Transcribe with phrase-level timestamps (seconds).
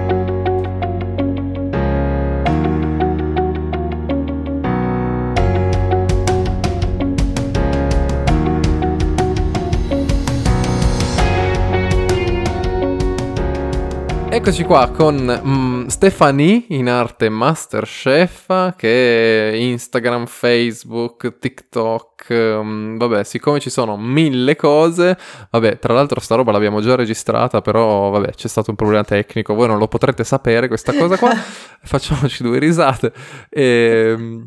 [14.46, 23.24] Eccoci qua con mm, Stefani in arte Masterchef che è Instagram, Facebook, TikTok, mm, vabbè
[23.24, 25.16] siccome ci sono mille cose,
[25.50, 29.54] vabbè tra l'altro sta roba l'abbiamo già registrata però vabbè c'è stato un problema tecnico,
[29.54, 31.32] voi non lo potrete sapere questa cosa qua,
[31.82, 33.14] facciamoci due risate
[33.48, 34.42] e mm,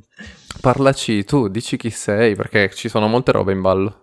[0.62, 4.02] parlaci tu, dici chi sei perché ci sono molte robe in ballo.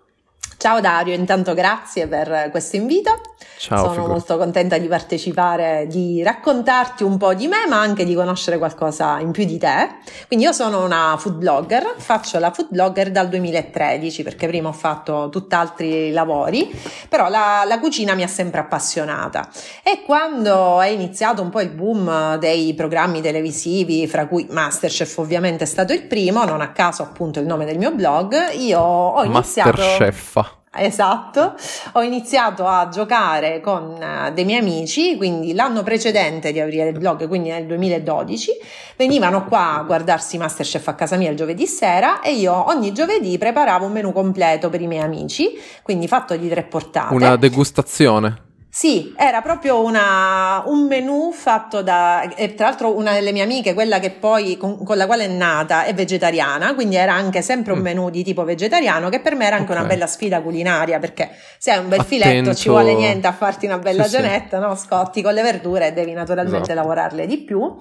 [0.64, 3.20] Ciao Dario, intanto grazie per questo invito.
[3.58, 4.12] Ciao, Sono figura.
[4.12, 9.18] molto contenta di partecipare, di raccontarti un po' di me, ma anche di conoscere qualcosa
[9.18, 9.96] in più di te.
[10.26, 14.72] Quindi io sono una food blogger, faccio la food blogger dal 2013 perché prima ho
[14.72, 16.70] fatto tutt'altri lavori,
[17.10, 19.46] però la, la cucina mi ha sempre appassionata.
[19.82, 25.64] E quando è iniziato un po' il boom dei programmi televisivi, fra cui Masterchef ovviamente
[25.64, 29.22] è stato il primo, non a caso appunto il nome del mio blog, io ho
[29.24, 29.68] iniziato...
[29.70, 30.53] Masterchef.
[30.76, 31.54] Esatto,
[31.92, 36.98] ho iniziato a giocare con uh, dei miei amici, quindi l'anno precedente di aprire il
[36.98, 38.52] blog, quindi nel 2012,
[38.96, 43.38] venivano qua a guardarsi Masterchef a casa mia il giovedì sera e io ogni giovedì
[43.38, 47.14] preparavo un menù completo per i miei amici, quindi fatto di tre portate.
[47.14, 48.52] Una degustazione.
[48.76, 53.72] Sì, era proprio una, un menù fatto da, e tra l'altro una delle mie amiche,
[53.72, 57.72] quella che poi con, con, la quale è nata, è vegetariana, quindi era anche sempre
[57.72, 57.82] un mm.
[57.82, 59.84] menù di tipo vegetariano, che per me era anche okay.
[59.84, 62.26] una bella sfida culinaria, perché se hai un bel Attento.
[62.26, 64.66] filetto ci vuole niente a farti una bella sì, gianetta, sì.
[64.66, 64.74] no?
[64.74, 66.74] Scotti con le verdure e devi naturalmente esatto.
[66.74, 67.76] lavorarle di più.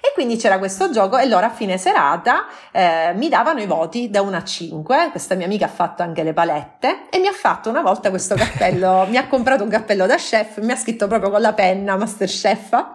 [0.00, 4.08] E quindi c'era questo gioco e loro a fine serata eh, mi davano i voti
[4.08, 7.32] da 1 a 5, questa mia amica ha fatto anche le palette e mi ha
[7.32, 10.76] fatto una volta questo cappello, mi ha comprato un cappello da chef Masterchef, mi ha
[10.76, 12.86] scritto proprio con la penna Masterchef.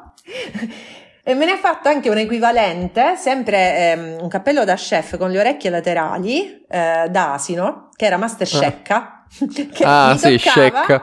[1.26, 5.32] E me ne ha fatto anche un equivalente, sempre ehm, un cappello da chef con
[5.32, 9.26] le orecchie laterali eh, da asino, che era Master Shecca.
[9.84, 11.02] Ah, ah sì, Shecca.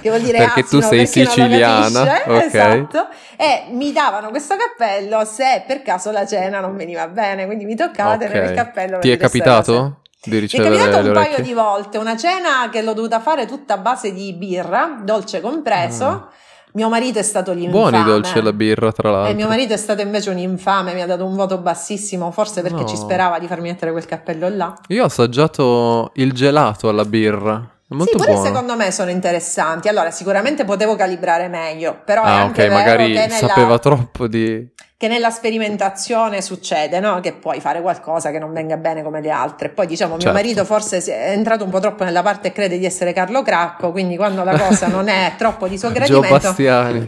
[0.00, 2.46] che vuol dire perché asino, tu sei perché siciliana, okay.
[2.46, 3.08] esatto.
[3.36, 7.74] E mi davano questo cappello se per caso la cena non veniva bene, quindi mi
[7.74, 8.28] toccava okay.
[8.28, 8.98] tenere il cappello.
[9.00, 10.02] Ti è capitato?
[10.22, 13.46] Di ricevere Mi è capitato un paio di volte, una cena che l'ho dovuta fare
[13.46, 16.10] tutta a base di birra, dolce compreso.
[16.10, 16.48] Mm.
[16.72, 17.90] Mio marito è stato l'infame.
[17.90, 19.32] Buoni dolci e la birra, tra l'altro.
[19.32, 22.62] E mio marito è stato invece un infame, mi ha dato un voto bassissimo, forse
[22.62, 22.86] perché no.
[22.86, 24.78] ci sperava di farmi mettere quel cappello là.
[24.88, 27.68] Io ho assaggiato il gelato alla birra.
[27.88, 29.88] Molto sì, pure secondo me sono interessanti.
[29.88, 33.34] Allora, sicuramente potevo calibrare meglio, però ah, è anche ok, magari nella...
[33.34, 34.64] sapeva troppo di
[35.00, 37.20] che nella sperimentazione succede, no?
[37.20, 39.70] Che puoi fare qualcosa che non venga bene come le altre.
[39.70, 40.36] Poi diciamo, mio certo.
[40.36, 43.92] marito forse è entrato un po' troppo nella parte e crede di essere Carlo Cracco,
[43.92, 46.28] quindi quando la cosa non è troppo di suo gradimento,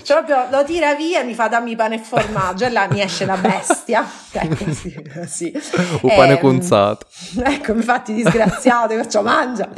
[0.06, 3.36] proprio lo tira via mi fa dammi pane e formaggio e là mi esce la
[3.36, 4.08] bestia.
[4.32, 4.90] ecco, sì,
[5.26, 5.52] sì.
[6.00, 7.04] Un pane cunzato.
[7.44, 9.68] Ecco, infatti disgraziato, faccio mangia.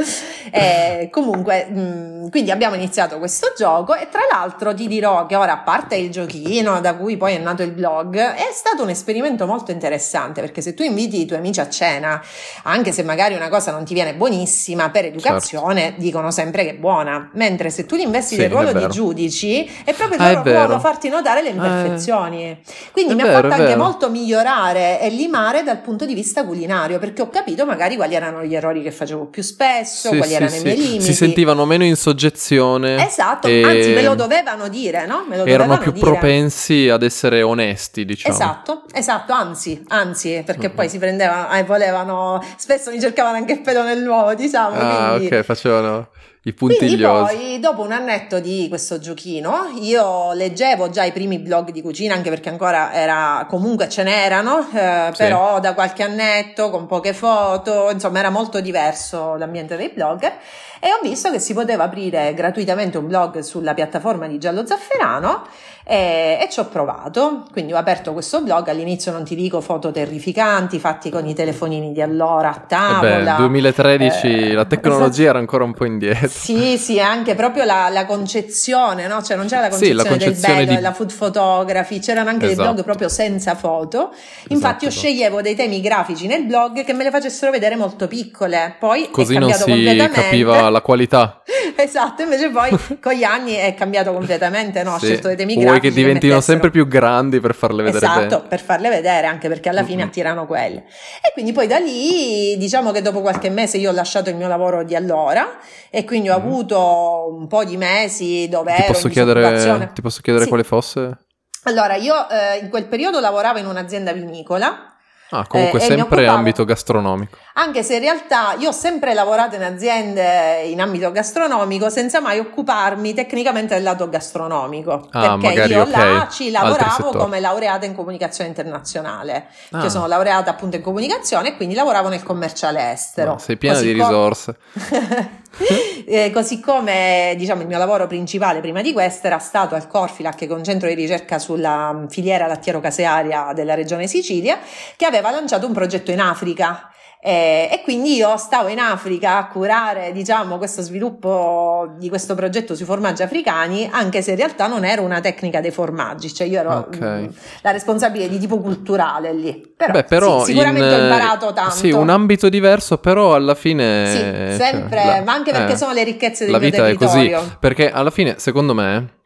[0.53, 5.55] E, comunque, mh, quindi abbiamo iniziato questo gioco e tra l'altro ti dirò che ora,
[5.55, 8.91] a parte il giochino da cui poi è nato il blog, blog è stato un
[8.91, 12.23] esperimento molto interessante perché se tu inviti i tuoi amici a cena,
[12.65, 16.01] anche se magari una cosa non ti viene buonissima per educazione, certo.
[16.01, 19.65] dicono sempre che è buona, mentre se tu li investi sì, nel ruolo di giudici
[19.85, 22.51] è proprio il ah, loro ruolo farti notare le imperfezioni.
[22.51, 22.59] Eh,
[22.93, 26.99] Quindi mi vero, ha fatto anche molto migliorare e limare dal punto di vista culinario
[26.99, 30.35] perché ho capito magari quali erano gli errori che facevo più spesso, sì, quali sì,
[30.35, 31.03] erano i miei limiti.
[31.03, 33.05] Si sentivano meno in soggezione.
[33.07, 33.63] Esatto, e...
[33.63, 35.25] anzi me lo dovevano dire, no?
[35.29, 36.05] Me lo erano più dire.
[36.05, 38.35] propensi ad essere onesti onesti, diciamo.
[38.35, 40.75] Esatto, esatto, anzi, anzi, perché uh-huh.
[40.75, 44.77] poi si prendevano e eh, volevano, spesso mi cercavano anche il pelo nell'uovo, diciamo.
[44.77, 45.35] Ah, quindi...
[45.35, 46.09] ok, facevano
[46.43, 47.37] I puntigliosi.
[47.37, 51.81] Quindi poi, dopo un annetto di questo giochino, io leggevo già i primi blog di
[51.81, 55.17] cucina, anche perché ancora era, comunque ce n'erano, eh, sì.
[55.17, 60.33] però da qualche annetto, con poche foto, insomma era molto diverso l'ambiente dei blogger
[60.81, 65.47] e ho visto che si poteva aprire gratuitamente un blog sulla piattaforma di Giallo Zafferano
[65.85, 67.45] e, e ci ho provato.
[67.53, 71.93] Quindi ho aperto questo blog, all'inizio non ti dico foto terrificanti fatti con i telefonini
[71.93, 73.33] di allora a tavola.
[73.33, 75.29] Beh, 2013 eh, la tecnologia esatto.
[75.29, 76.13] era ancora un po' indietro.
[76.45, 79.23] Sì, sì, anche proprio la, la concezione, no?
[79.23, 80.75] Cioè non c'era la concezione, sì, la concezione del bello, di...
[80.77, 82.63] della food photography, c'erano anche esatto.
[82.63, 84.13] dei blog proprio senza foto.
[84.49, 84.85] Infatti esatto.
[84.85, 88.77] io sceglievo dei temi grafici nel blog che me le facessero vedere molto piccole.
[88.79, 91.43] Poi Così è cambiato non si capiva la qualità.
[91.77, 92.71] esatto, invece poi
[93.01, 94.99] con gli anni è cambiato completamente, no?
[94.99, 95.19] Sì.
[95.21, 95.65] grafici.
[95.65, 98.49] Vuoi che diventino sempre più grandi per farle vedere Esatto, bene.
[98.49, 100.07] per farle vedere, anche perché alla fine mm-hmm.
[100.09, 100.85] attirano quelle.
[101.23, 104.49] E quindi poi da lì, diciamo che dopo qualche mese io ho lasciato il mio
[104.49, 105.59] lavoro di allora
[105.91, 106.47] e quindi ho mm-hmm.
[106.47, 110.51] avuto un po' di mesi dove ti ero posso chiedere, Ti posso chiedere sì.
[110.51, 111.19] quale fosse?
[111.67, 114.95] Allora, io eh, in quel periodo lavoravo in un'azienda vinicola
[115.31, 117.37] Ah, comunque eh, sempre ambito gastronomico.
[117.57, 122.41] Anche se in realtà io ho sempre lavorato in aziende in ambito gastronomico senza mai
[122.41, 125.07] occuparmi tecnicamente del lato gastronomico.
[125.13, 126.15] Ah, perché magari, io okay.
[126.15, 129.47] là ci lavoravo come laureata in comunicazione internazionale.
[129.71, 129.85] Ah.
[129.85, 133.33] Io sono laureata appunto in comunicazione e quindi lavoravo nel commerciale estero.
[133.33, 134.57] No, sei piena Così di risorse.
[136.07, 140.35] eh, così come diciamo il mio lavoro principale prima di questo era stato al Corfilac
[140.35, 144.59] che è un centro di ricerca sulla filiera lattiero-casearia della regione Sicilia
[144.97, 146.89] che aveva lanciato un progetto in Africa
[147.27, 152.75] e, e, quindi io stavo in Africa a curare, diciamo, questo sviluppo di questo progetto
[152.75, 156.61] sui formaggi africani, anche se in realtà non ero una tecnica dei formaggi, cioè io
[156.61, 157.23] ero okay.
[157.23, 159.73] mh, la responsabile di tipo culturale lì.
[159.75, 161.77] Però, Beh, però sì, sicuramente in, ho imparato tanto.
[161.77, 164.07] Sì, un ambito diverso, però alla fine...
[164.07, 166.69] Sì, cioè, sempre, cioè, la, ma anche perché eh, sono le ricchezze del la mio
[166.69, 167.39] vita territorio.
[167.39, 169.21] è così, perché alla fine, secondo me,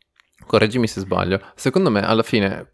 [0.47, 2.67] correggimi se sbaglio, secondo me alla fine eh,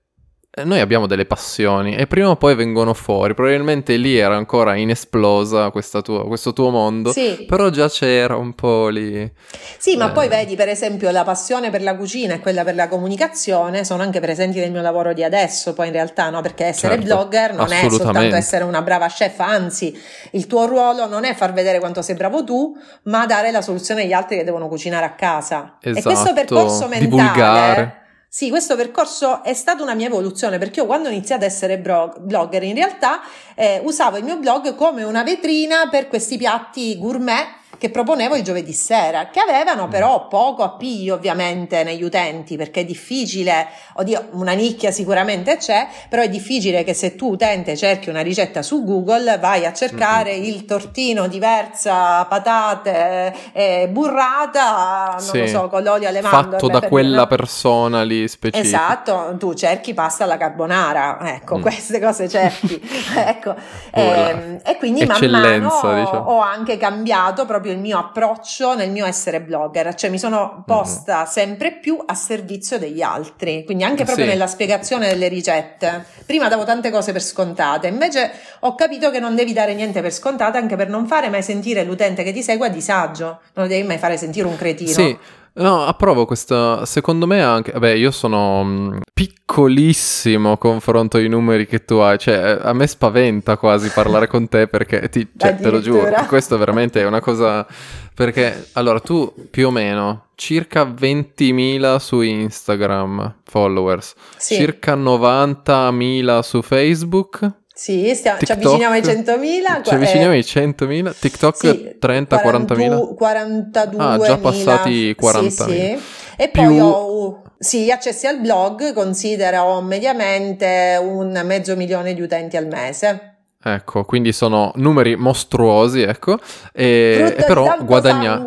[0.62, 3.34] noi abbiamo delle passioni e prima o poi vengono fuori.
[3.34, 5.72] Probabilmente lì era ancora inesplosa
[6.02, 7.44] tua, questo tuo mondo, sì.
[7.48, 9.30] però già c'era un po' lì.
[9.78, 10.12] Sì, ma eh.
[10.12, 14.02] poi vedi, per esempio, la passione per la cucina e quella per la comunicazione sono
[14.02, 16.40] anche presenti nel mio lavoro di adesso, poi in realtà, no?
[16.40, 19.98] Perché essere certo, blogger non è soltanto essere una brava chef, anzi,
[20.32, 24.02] il tuo ruolo non è far vedere quanto sei bravo tu, ma dare la soluzione
[24.02, 25.78] agli altri che devono cucinare a casa.
[25.80, 26.34] Esatto, e questo esatto.
[26.34, 27.00] percorso mentale.
[27.00, 28.02] Divulgare
[28.36, 31.78] sì, questo percorso è stata una mia evoluzione perché io quando ho iniziato ad essere
[31.78, 33.20] blogger in realtà
[33.54, 37.46] eh, usavo il mio blog come una vetrina per questi piatti gourmet
[37.78, 42.84] che proponevo il giovedì sera, che avevano però poco appiglio ovviamente negli utenti, perché è
[42.84, 48.20] difficile, oddio, una nicchia sicuramente c'è, però è difficile che se tu utente cerchi una
[48.20, 50.44] ricetta su Google vai a cercare mm-hmm.
[50.44, 55.40] il tortino diversa, patate e burrata, non sì.
[55.40, 56.50] lo so, con l'olio alle mandorle.
[56.52, 57.26] Fatto da per quella una...
[57.26, 58.66] persona lì specifica.
[58.66, 61.62] Esatto, tu cerchi pasta alla carbonara, ecco, mm.
[61.62, 62.80] queste cose cerchi.
[63.16, 63.54] ecco.
[63.92, 66.18] e, ehm, e, quindi man mano diciamo.
[66.18, 71.18] ho anche cambiato proprio il mio approccio nel mio essere blogger, cioè mi sono posta
[71.18, 71.26] mm-hmm.
[71.26, 74.30] sempre più a servizio degli altri, quindi anche proprio sì.
[74.30, 76.04] nella spiegazione delle ricette.
[76.26, 78.30] Prima davo tante cose per scontate, invece
[78.60, 81.84] ho capito che non devi dare niente per scontate anche per non fare mai sentire
[81.84, 84.90] l'utente che ti segue a disagio, non lo devi mai fare sentire un cretino.
[84.90, 85.18] Sì.
[85.56, 86.84] No, approvo questa.
[86.84, 87.72] Secondo me anche.
[87.72, 92.18] Vabbè, io sono mm, piccolissimo confronto ai numeri che tu hai.
[92.18, 96.10] Cioè, a me spaventa quasi parlare con te perché ti, cioè, te lo giuro.
[96.26, 97.66] Questo veramente è una cosa.
[98.14, 104.54] Perché allora tu più o meno circa 20.000 su Instagram followers, sì.
[104.54, 107.52] circa 90.000 su Facebook.
[107.76, 109.84] Sì, stiamo, TikTok, ci avviciniamo ai 100.000.
[109.84, 111.18] Ci avviciniamo ai 100.000.
[111.18, 113.16] TikTok sì, 30-40.000.
[113.20, 113.94] 42.000.
[113.98, 115.48] Ah, già passati 40.000.
[115.48, 116.02] Sì, sì.
[116.36, 116.62] E Più...
[116.62, 123.33] poi ho sì, accessi al blog, considero mediamente un mezzo milione di utenti al mese.
[123.66, 126.38] Ecco, quindi sono numeri mostruosi, ecco,
[126.70, 128.42] e, e però guadagnare.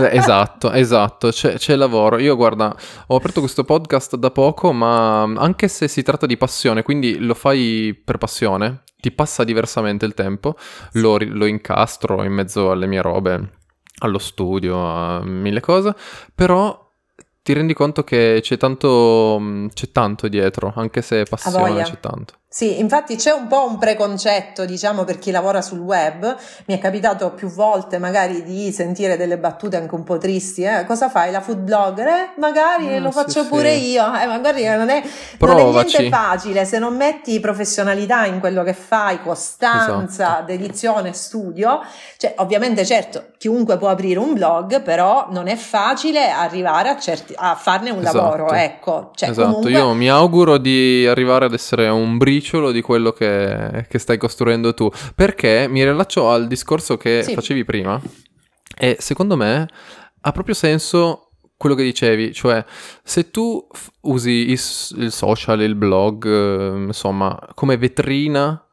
[0.00, 2.18] Eh, esatto, esatto, c'è, c'è, lavoro.
[2.18, 2.74] Io guarda,
[3.06, 7.34] ho aperto questo podcast da poco, ma anche se si tratta di passione, quindi lo
[7.34, 10.56] fai per passione, ti passa diversamente il tempo,
[10.94, 13.50] lo, lo incastro in mezzo alle mie robe,
[13.98, 15.94] allo studio, a mille cose,
[16.34, 16.90] però
[17.42, 22.40] ti rendi conto che c'è tanto, c'è tanto dietro, anche se passione c'è tanto.
[22.52, 26.36] Sì, infatti c'è un po' un preconcetto, diciamo, per chi lavora sul web.
[26.66, 30.62] Mi è capitato più volte magari di sentire delle battute anche un po' tristi.
[30.64, 30.84] Eh?
[30.84, 31.30] Cosa fai?
[31.30, 32.06] La food blogger?
[32.06, 32.30] Eh?
[32.36, 33.92] Magari mm, lo faccio sì, pure sì.
[33.92, 34.04] io.
[34.04, 35.02] Eh, magari non è,
[35.38, 40.44] non è, niente facile se non metti professionalità in quello che fai, costanza, esatto.
[40.44, 41.80] dedizione, studio.
[42.18, 47.32] Cioè, ovviamente, certo, chiunque può aprire un blog, però non è facile arrivare a, certi,
[47.34, 48.18] a farne un esatto.
[48.18, 48.52] lavoro.
[48.52, 49.10] Ecco.
[49.14, 49.70] Cioè, esatto, comunque...
[49.70, 54.18] io mi auguro di arrivare ad essere un briciolo briciolo di quello che, che, stai
[54.18, 54.90] costruendo tu.
[55.14, 57.34] Perché mi rilaccio al discorso che sì.
[57.34, 58.00] facevi prima
[58.76, 59.68] e secondo me
[60.20, 62.64] ha proprio senso quello che dicevi, cioè
[63.04, 64.60] se tu f- usi il,
[64.96, 68.66] il, social, il blog, eh, insomma, come vetrina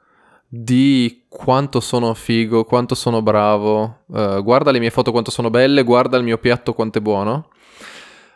[0.47, 5.83] di quanto sono figo, quanto sono bravo, eh, guarda le mie foto quanto sono belle,
[5.83, 7.49] guarda il mio piatto quanto è buono.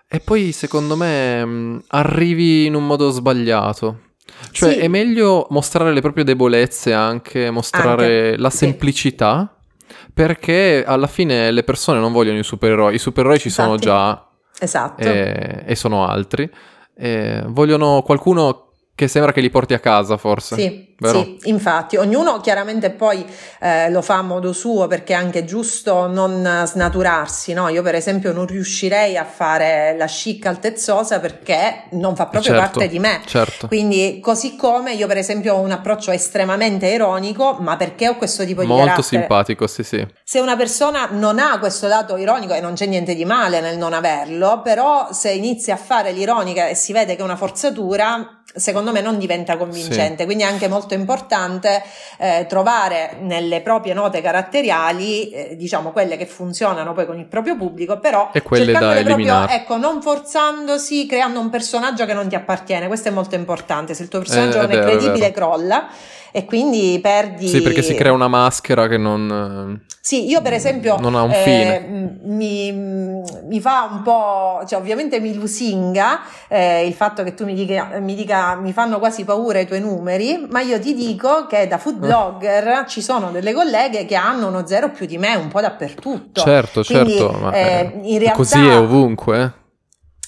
[0.07, 4.12] E poi secondo me mh, arrivi in un modo sbagliato.
[4.51, 4.79] Cioè sì.
[4.79, 9.55] è meglio mostrare le proprie debolezze anche, mostrare anche, la semplicità,
[9.87, 9.95] sì.
[10.13, 13.67] perché alla fine le persone non vogliono i supereroi, i supereroi ci Infatti.
[13.67, 14.27] sono già
[14.59, 15.01] esatto.
[15.01, 16.49] e, e sono altri.
[16.95, 18.62] E vogliono qualcuno
[18.95, 20.55] che sembra che li porti a casa, forse.
[20.55, 23.25] Sì, sì infatti, ognuno chiaramente poi
[23.59, 27.69] eh, lo fa a modo suo perché è anche giusto non snaturarsi, no?
[27.69, 32.79] Io per esempio non riuscirei a fare la chic altezzosa perché non fa proprio certo,
[32.79, 33.21] parte di me.
[33.25, 33.65] Certo.
[33.67, 38.45] Quindi, così come io per esempio ho un approccio estremamente ironico, ma perché ho questo
[38.45, 40.05] tipo di Molto simpatico, sì, sì.
[40.23, 43.77] Se una persona non ha questo lato ironico, e non c'è niente di male nel
[43.77, 48.42] non averlo, però se inizia a fare l'ironica e si vede che è una forzatura,
[48.53, 50.25] secondo me non diventa convincente, sì.
[50.25, 51.83] quindi è anche molto importante
[52.17, 57.55] eh, trovare nelle proprie note caratteriali, eh, diciamo quelle che funzionano poi con il proprio
[57.55, 62.35] pubblico, però e quelle da proprio, ecco, non forzandosi, creando un personaggio che non ti
[62.35, 65.87] appartiene, questo è molto importante, se il tuo personaggio eh, non è, vero, credibile crolla
[66.35, 67.47] e quindi perdi...
[67.47, 69.79] Sì, perché si crea una maschera che non...
[70.01, 70.97] Sì, io per esempio...
[70.99, 72.17] Non ha un eh, fine.
[72.23, 74.63] Mi, mi, fa un po'...
[74.67, 78.97] cioè ovviamente mi lusinga eh, il fatto che tu mi dica, mi dica mi fanno
[78.97, 82.85] quasi paura i tuoi numeri, ma io ti dico che da food blogger eh.
[82.87, 86.41] ci sono delle colleghe che hanno uno zero più di me un po' dappertutto.
[86.41, 88.37] Certo, Quindi, certo, ma eh, in realtà...
[88.37, 89.61] così è ovunque.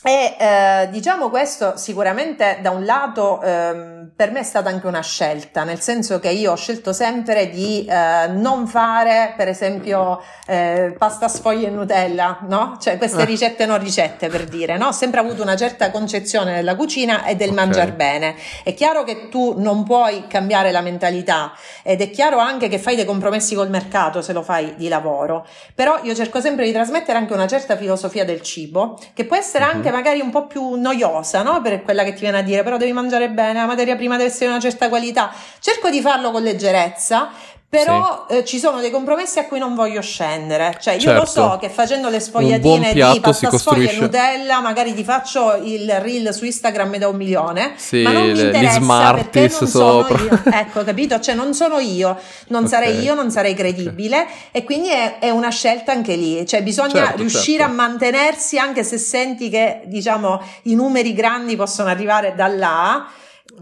[0.08, 5.02] E eh, diciamo questo sicuramente da un lato ehm, per me è stata anche una
[5.02, 10.94] scelta, nel senso che io ho scelto sempre di eh, non fare per esempio eh,
[10.96, 12.78] pasta sfoglia e Nutella, no?
[12.80, 13.26] Cioè queste eh.
[13.26, 14.90] ricette non ricette per dire, no?
[14.90, 17.66] Ho sempre avuto una certa concezione della cucina e del okay.
[17.66, 18.36] mangiar bene.
[18.64, 22.96] È chiaro che tu non puoi cambiare la mentalità ed è chiaro anche che fai
[22.96, 27.18] dei compromessi col mercato se lo fai di lavoro, però io cerco sempre di trasmettere
[27.18, 31.42] anche una certa filosofia del cibo che può essere anche magari un po' più noiosa,
[31.42, 31.62] no?
[31.62, 34.30] Per quella che ti viene a dire, però devi mangiare bene, la materia prima deve
[34.30, 35.32] essere di una certa qualità.
[35.60, 37.30] Cerco di farlo con leggerezza,
[37.76, 38.38] però sì.
[38.38, 40.78] eh, ci sono dei compromessi a cui non voglio scendere.
[40.80, 41.20] Cioè, io certo.
[41.20, 45.90] lo so che facendo le sfogliatine di pasta sfoglia e Nutella, magari ti faccio il
[46.00, 50.18] reel su Instagram da un milione, sì, ma non mi interessa perché non sopra.
[50.18, 50.42] sono io.
[50.52, 51.20] Ecco, capito?
[51.20, 52.18] Cioè, non sono io,
[52.48, 52.70] non okay.
[52.70, 54.22] sarei io, non sarei credibile.
[54.22, 54.34] Okay.
[54.52, 56.46] E quindi è, è, una scelta anche lì.
[56.46, 57.72] Cioè, bisogna certo, riuscire certo.
[57.72, 63.08] a mantenersi anche se senti che, diciamo, i numeri grandi possono arrivare da là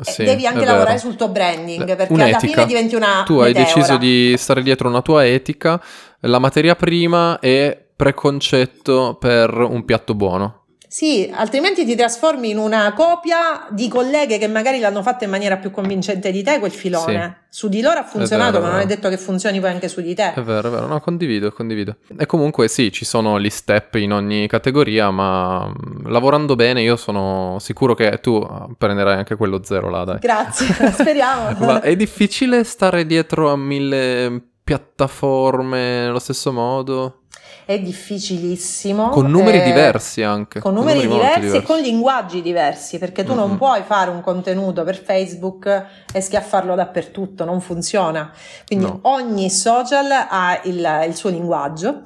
[0.01, 2.37] sì, devi anche lavorare sul tuo branding perché Un'etica.
[2.37, 5.81] alla fine diventi una tu hai deciso di stare dietro una tua etica.
[6.21, 10.62] La materia prima è preconcetto per un piatto buono
[10.93, 15.57] sì, altrimenti ti trasformi in una copia di colleghe che magari l'hanno fatta in maniera
[15.57, 17.37] più convincente di te quel filone.
[17.49, 17.55] Sì.
[17.57, 20.01] Su di loro ha funzionato, vero, ma non è detto che funzioni poi anche su
[20.01, 20.35] di te.
[20.35, 21.95] È vero, è vero, no, condivido, condivido.
[22.15, 26.95] E comunque sì, ci sono gli step in ogni categoria, ma mm, lavorando bene io
[26.95, 30.19] sono sicuro che tu ah, prenderai anche quello zero là, dai.
[30.19, 31.57] Grazie, speriamo.
[31.65, 37.22] ma è difficile stare dietro a mille piattaforme nello stesso modo?
[37.65, 39.09] È difficilissimo.
[39.09, 40.59] Con numeri eh, diversi anche.
[40.59, 43.39] Con numeri, con numeri diversi, diversi, e con linguaggi diversi, perché tu mm-hmm.
[43.39, 48.31] non puoi fare un contenuto per Facebook e schiaffarlo dappertutto, non funziona.
[48.65, 48.99] Quindi no.
[49.03, 52.01] ogni social ha il, il suo linguaggio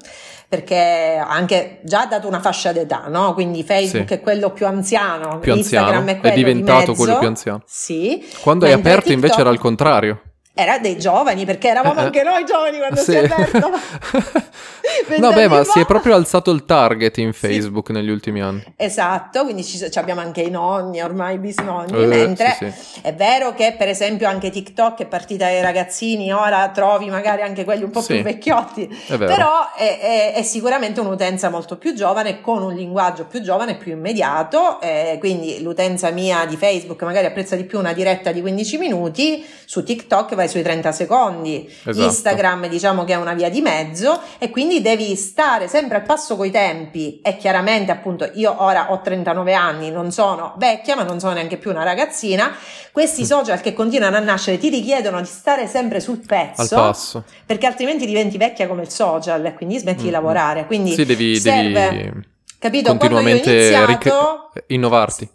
[0.49, 3.33] perché anche già dato una fascia d'età, no?
[3.33, 4.13] Quindi Facebook sì.
[4.13, 7.61] è quello più anziano, più Instagram anziano, è quello è diventato di quello più anziano.
[7.65, 8.25] Sì.
[8.41, 9.13] Quando è aperto TikTok...
[9.13, 10.21] invece era il contrario.
[10.57, 12.05] Era dei giovani, perché eravamo Eh, eh.
[12.05, 13.11] anche noi giovani quando Sì.
[13.11, 13.71] si è aperto.
[15.19, 18.63] No, beh, ma si è proprio alzato il target in Facebook negli ultimi anni.
[18.77, 22.99] Esatto, quindi ci, ci abbiamo anche i nonni, ormai i bisnonni, Eh, mentre sì, sì.
[23.01, 27.63] è vero che per esempio anche TikTok è partita ai ragazzini, ora trovi magari anche
[27.65, 28.15] quelli un po' Sì.
[28.15, 33.25] più vecchiotti, È però è, è- è sicuramente un'utenza molto più giovane, con un linguaggio
[33.25, 37.93] più giovane, più immediato, eh, quindi l'utenza mia di Facebook magari apprezza di più una
[37.93, 42.05] diretta di 15 minuti, su TikTok vai sui 30 secondi, Esatto.
[42.05, 46.35] Instagram diciamo che è una via di mezzo e quindi devi stare sempre al passo
[46.35, 51.19] coi tempi e chiaramente appunto io ora ho 39 anni, non sono vecchia ma non
[51.19, 52.55] sono neanche più una ragazzina,
[52.91, 53.25] questi Mm.
[53.25, 56.25] social che continuano a nascere ti richiedono di stare sempre sul Al
[56.55, 57.23] pezzo passo.
[57.45, 60.13] perché altrimenti diventi vecchia come il social e quindi smetti di Mm.
[60.13, 62.27] lavorare, quindi Sì, devi, serve, devi
[62.59, 62.89] capito?
[62.89, 65.29] Continuamente iniziato ric- innovarti.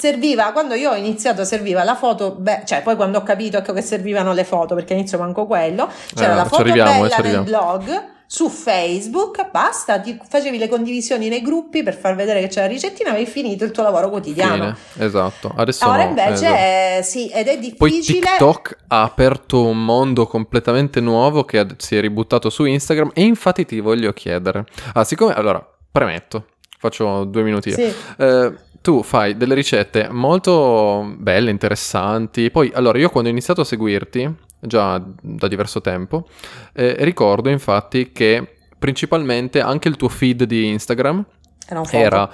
[0.00, 3.72] Serviva quando io ho iniziato serviva la foto beh, cioè poi quando ho capito ecco
[3.74, 7.22] che servivano le foto perché all'inizio manco quello c'era Eh, la foto eh, bella ci
[7.22, 12.46] nel blog su Facebook basta ti facevi le condivisioni nei gruppi per far vedere che
[12.46, 15.04] c'era la ricettina avevi finito il tuo lavoro quotidiano Fine.
[15.04, 15.52] Esatto.
[15.56, 16.54] Adesso ora no, invece esatto.
[16.54, 21.96] è- sì ed è Poi difficile TikTok ha aperto un mondo completamente nuovo che si
[21.96, 24.64] è ributtato su Instagram e infatti ti voglio chiedere.
[24.94, 26.46] Ah, siccome allora, premetto,
[26.78, 32.50] faccio due minuti sì, Eh, tu fai delle ricette molto belle, interessanti.
[32.50, 36.26] Poi, allora, io quando ho iniziato a seguirti, già da diverso tempo,
[36.72, 41.24] eh, ricordo infatti che principalmente anche il tuo feed di Instagram
[41.68, 42.30] era era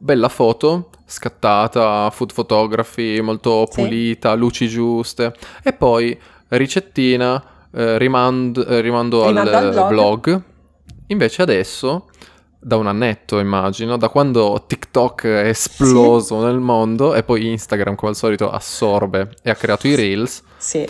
[0.00, 3.82] bella foto, scattata, food photography, molto Sì.
[3.82, 5.32] pulita, luci giuste,
[5.64, 6.16] e poi
[6.48, 7.42] ricettina,
[7.74, 9.88] eh, eh, rimando, Rimando al, al blog.
[9.88, 10.42] blog.
[11.08, 12.06] Invece adesso,
[12.60, 18.10] da un annetto immagino, da quando TikTok è esploso nel mondo e poi Instagram come
[18.10, 20.88] al solito assorbe e ha creato i Reels, sì.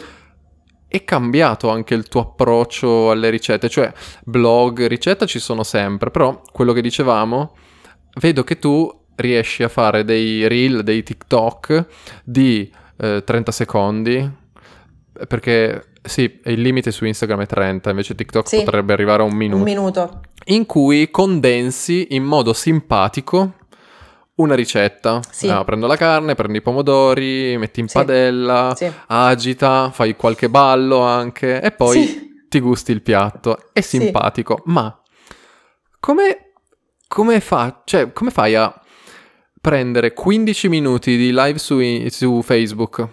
[0.90, 3.92] È cambiato anche il tuo approccio alle ricette, cioè
[4.24, 7.54] blog, ricetta ci sono sempre, però quello che dicevamo,
[8.14, 11.86] vedo che tu riesci a fare dei reel, dei TikTok
[12.24, 14.32] di eh, 30 secondi,
[15.26, 18.62] perché sì, il limite su Instagram è 30, invece TikTok Sì.
[18.62, 23.54] potrebbe arrivare a un minuto, un minuto in cui condensi in modo simpatico
[24.36, 25.20] una ricetta.
[25.30, 25.48] Sì.
[25.48, 27.94] Ah, prendo la carne, prendo i pomodori, metti in Sì.
[27.94, 33.58] padella, sì agita, fai qualche ballo anche e poi ti gusti il piatto.
[33.72, 34.96] È simpatico, ma
[36.00, 36.52] come,
[37.08, 38.72] come, fa, cioè, come fai a
[39.60, 43.08] prendere 15 minuti di live su, su Facebook?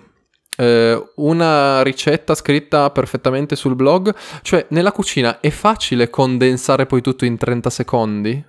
[0.57, 7.25] Eh, una ricetta scritta perfettamente sul blog, cioè nella cucina è facile condensare poi tutto
[7.25, 8.45] in 30 secondi?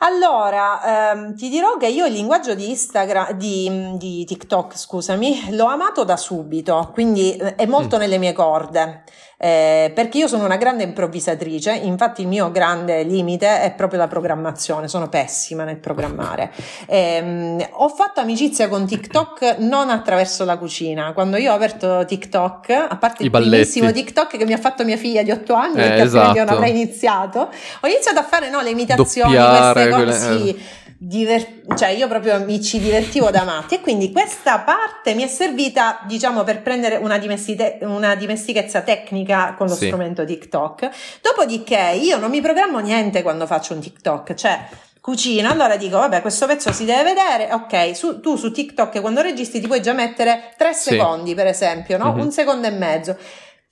[0.00, 5.64] Allora, ehm, ti dirò che io il linguaggio di Instagram, di, di TikTok, scusami, l'ho
[5.66, 8.00] amato da subito, quindi eh, è molto Mm.
[8.00, 9.04] nelle mie corde.
[9.38, 14.08] Eh, perché io sono una grande improvvisatrice, infatti il mio grande limite è proprio la
[14.08, 16.50] programmazione, sono pessima nel programmare.
[16.86, 22.70] Ehm, ho fatto amicizia con TikTok non attraverso la cucina, quando io ho aperto TikTok,
[22.70, 23.50] a parte I il balletti.
[23.50, 26.44] primissimo TikTok che mi ha fatto mia figlia di 8 anni, Eh, perché altrimenti non
[26.46, 26.52] esatto.
[26.58, 27.38] avrei iniziato,
[27.80, 30.64] ho iniziato a fare no, le imitazioni, Doppiare, queste quelle- cose, sì,
[31.06, 35.28] diver- cioè io proprio mi ci divertivo da matti e quindi questa parte mi è
[35.28, 39.86] servita diciamo per prendere una, dimestite- una dimestichezza tecnica con lo Sì.
[39.86, 40.88] strumento TikTok
[41.22, 44.58] dopodiché io non mi programmo niente quando faccio un TikTok cioè
[45.00, 49.20] cucina allora dico vabbè questo pezzo si deve vedere ok su- tu su TikTok quando
[49.20, 50.90] registri ti puoi già mettere tre Sì.
[50.90, 52.12] secondi per esempio no?
[52.12, 52.20] Mhm.
[52.20, 53.16] un secondo e mezzo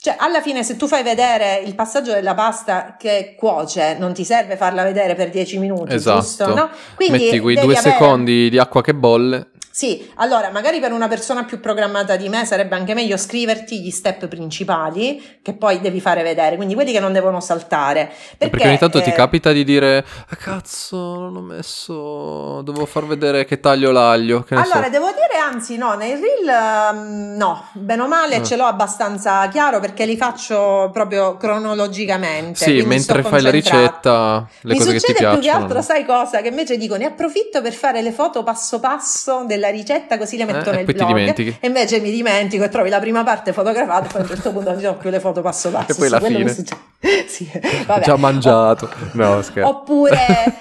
[0.05, 4.23] cioè, alla fine, se tu fai vedere il passaggio della pasta che cuoce, non ti
[4.23, 6.21] serve farla vedere per 10 minuti, Esatto.
[6.21, 6.55] giusto?
[6.55, 6.69] No?
[6.95, 9.47] Quindi Metti quei due avere- secondi di acqua che bolle.
[9.77, 13.91] Sì, allora magari per una persona più programmata di me sarebbe anche meglio scriverti gli
[13.91, 18.05] step principali che poi devi fare vedere, quindi quelli che non devono saltare.
[18.39, 22.87] Perché, Perché, ogni tanto ti eh, capita di dire, ah, cazzo, non ho messo, devo
[22.87, 24.45] far vedere che taglio l'aglio.
[24.45, 24.91] Che Allora, so.
[24.91, 28.43] devo dire, anzi, no, nei reel ehm, no, bene o male Ah.
[28.45, 32.63] ce l'ho abbastanza chiaro perché li faccio proprio cronologicamente.
[32.65, 35.41] Sì, mentre fai la ricetta, le Mi cose che ti succede più piacciono.
[35.41, 36.41] che altro, sai cosa?
[36.43, 40.45] Che invece dico, ne approfitto per fare le foto passo passo della ricetta, così le
[40.45, 41.17] metto Eh, nel blog.
[41.37, 44.71] E invece mi dimentico e trovi la prima parte fotografata, poi a un certo punto
[44.71, 45.93] non ci sono più le foto passo passo.
[45.93, 46.55] E poi la fine.
[47.27, 47.47] Sì,
[47.87, 48.03] vabbè.
[48.03, 48.89] Già mangiato.
[49.13, 49.69] No, scherzo.
[49.69, 50.17] Oppure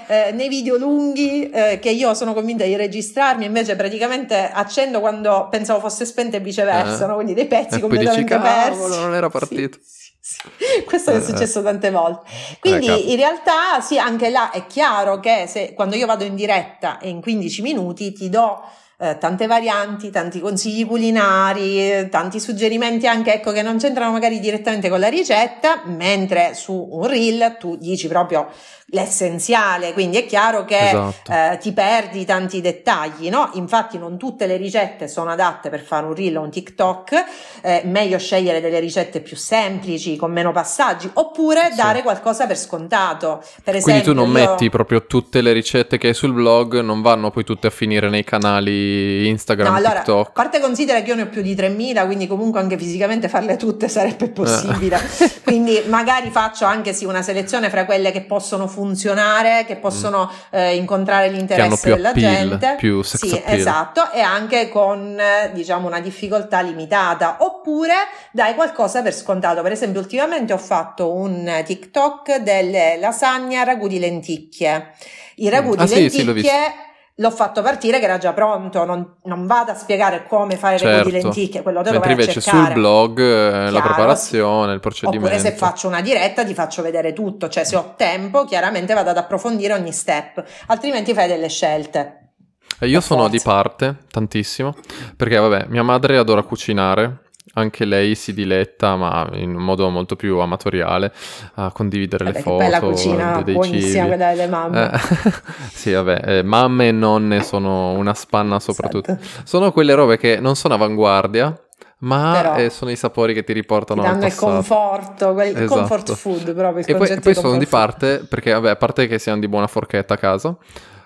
[0.08, 5.48] eh, nei video lunghi eh, che io sono convinta di registrarmi, invece praticamente accendo quando
[5.50, 7.08] pensavo fosse spenta e viceversa, Eh.
[7.08, 7.16] no?
[7.16, 9.00] quindi dei pezzi E dici, completamente "Cavolo, persi.
[9.00, 10.84] non era partito." sì, sì.
[10.86, 12.26] Questo mi è Eh, successo tante volte.
[12.30, 13.10] Eh, Quindi capita.
[13.12, 17.08] in realtà sì, anche là è chiaro che se quando io vado in diretta e
[17.08, 18.62] in 15 minuti ti do
[18.98, 24.90] eh, tante varianti, tanti consigli culinari, tanti suggerimenti anche ecco, che non c'entrano magari direttamente
[24.90, 28.50] con la ricetta, mentre su un reel tu dici proprio
[28.88, 31.32] l'essenziale, quindi è chiaro che esatto.
[31.32, 33.50] eh, ti perdi tanti dettagli, no?
[33.54, 37.24] Infatti non tutte le ricette sono adatte per fare un reel o un TikTok,
[37.62, 41.78] eh, meglio scegliere delle ricette più semplici, con meno passaggi, oppure sì.
[41.78, 43.44] dare qualcosa per scontato.
[43.64, 44.34] Per esempio, quindi tu non io...
[44.34, 48.10] metti proprio tutte le ricette che hai sul blog, non vanno poi tutte a finire
[48.10, 48.83] nei canali
[49.28, 50.28] Instagram, no, allora, TikTok.
[50.28, 53.58] A parte considera che io ne ho più di 3000, quindi comunque anche fisicamente farle
[53.58, 54.98] tutte sarebbe possibile.
[55.20, 55.32] Eh.
[55.44, 60.30] quindi magari faccio anche sì una selezione fra quelle che possono funzionare funzionare, che possono
[60.32, 60.58] mm.
[60.58, 62.76] eh, incontrare l'interesse della appeal, gente.
[62.78, 63.58] Più sex sì, appeal.
[63.58, 65.20] esatto, e anche con
[65.54, 67.38] diciamo una difficoltà limitata.
[67.40, 67.94] Oppure
[68.32, 69.62] dai qualcosa per scontato.
[69.62, 74.94] Per esempio, ultimamente ho fatto un TikTok delle lasagne a ragù di lenticchie.
[75.36, 75.78] I ragù mm.
[75.78, 76.34] di ah, lenticchie.
[76.34, 76.92] Sì, sì,
[77.24, 81.10] l'ho fatto partire che era già pronto, non, non vado a spiegare come fare certo.
[81.10, 84.82] le di lenticchie, quello te lo Mentre invece sul blog eh, Chiaro, la preparazione, il
[84.82, 85.26] procedimento.
[85.26, 89.12] Oppure se faccio una diretta ti faccio vedere tutto, cioè se ho tempo chiaramente vado
[89.12, 92.34] ad approfondire ogni step, altrimenti fai delle scelte.
[92.80, 93.38] Eh, io sono forza.
[93.38, 94.76] di parte tantissimo,
[95.16, 97.23] perché vabbè, mia madre adora cucinare,
[97.56, 101.12] anche lei si diletta, ma in un modo molto più amatoriale,
[101.56, 102.70] a condividere vabbè, le foto.
[102.70, 104.92] la cucina dei buonissima quella delle mamme.
[104.92, 105.00] Eh,
[105.72, 109.12] sì, vabbè, eh, mamme e nonne sono una spanna soprattutto.
[109.12, 109.42] Esatto.
[109.46, 111.56] Sono quelle robe che non sono avanguardia,
[112.00, 115.80] ma eh, sono i sapori che ti riportano ti danno il conforto, quel esatto.
[115.80, 116.86] comfort food proprio.
[116.86, 120.16] E poi, poi sono di parte, perché vabbè, a parte che siamo di buona forchetta
[120.16, 120.58] a casa,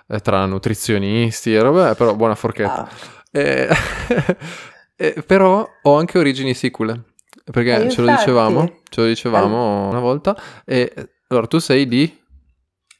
[0.08, 2.82] eh, tra nutrizionisti e robe, però buona forchetta.
[2.82, 2.88] Ah.
[3.30, 3.68] E...
[5.00, 7.04] Eh, però ho anche origini sicule.
[7.50, 9.90] Perché eh, ce lo dicevamo, ce lo dicevamo All...
[9.90, 10.36] una volta.
[10.64, 10.92] E
[11.28, 12.20] allora tu sei di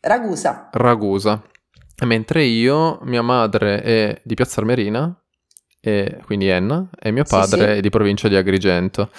[0.01, 0.69] Ragusa.
[0.73, 1.43] Ragusa.
[2.05, 5.21] Mentre io, mia madre è di Piazza Armerina,
[5.81, 7.71] e quindi Enna, e mio padre sì, sì.
[7.79, 9.11] è di provincia di Agrigento.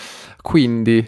[0.41, 1.05] Quindi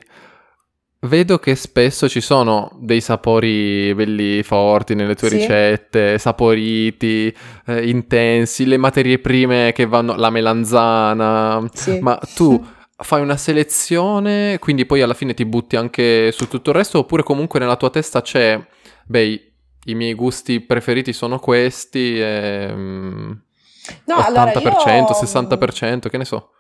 [1.02, 5.38] vedo che spesso ci sono dei sapori belli forti nelle tue sì.
[5.38, 7.36] ricette, saporiti,
[7.66, 11.68] eh, intensi, le materie prime che vanno, la melanzana,
[12.02, 12.64] ma tu
[12.98, 17.24] fai una selezione, quindi poi alla fine ti butti anche su tutto il resto, oppure
[17.24, 18.64] comunque nella tua testa c'è,
[19.06, 19.52] beh,
[19.86, 23.32] i miei gusti preferiti sono questi, e, mm,
[24.06, 25.06] no, 80%, allora io...
[25.06, 26.52] 60%, che ne so.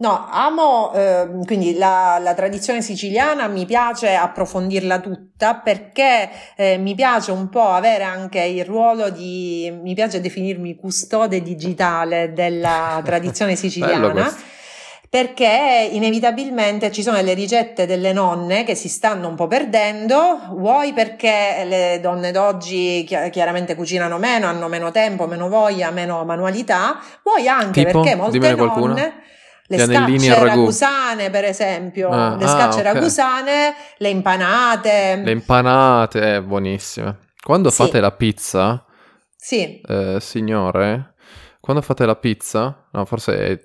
[0.00, 6.94] No, amo eh, quindi la, la, tradizione siciliana, mi piace approfondirla tutta perché eh, mi
[6.94, 13.56] piace un po' avere anche il ruolo di, mi piace definirmi custode digitale della tradizione
[13.56, 14.32] siciliana
[15.10, 20.92] perché inevitabilmente ci sono delle ricette delle nonne che si stanno un po' perdendo, vuoi
[20.92, 27.48] perché le donne d'oggi chiaramente cucinano meno, hanno meno tempo, meno voglia, meno manualità, vuoi
[27.48, 28.02] anche tipo?
[28.02, 29.14] perché molte nonne
[29.68, 32.92] le scacce ragusane, per esempio, ah, le scacce ah, okay.
[32.94, 35.20] ragusane, le impanate.
[35.22, 37.18] Le impanate, eh, buonissime.
[37.42, 37.82] Quando sì.
[37.82, 38.84] fate la pizza,
[39.36, 39.80] sì.
[39.80, 41.14] Eh, signore,
[41.60, 43.58] quando fate la pizza, no, forse è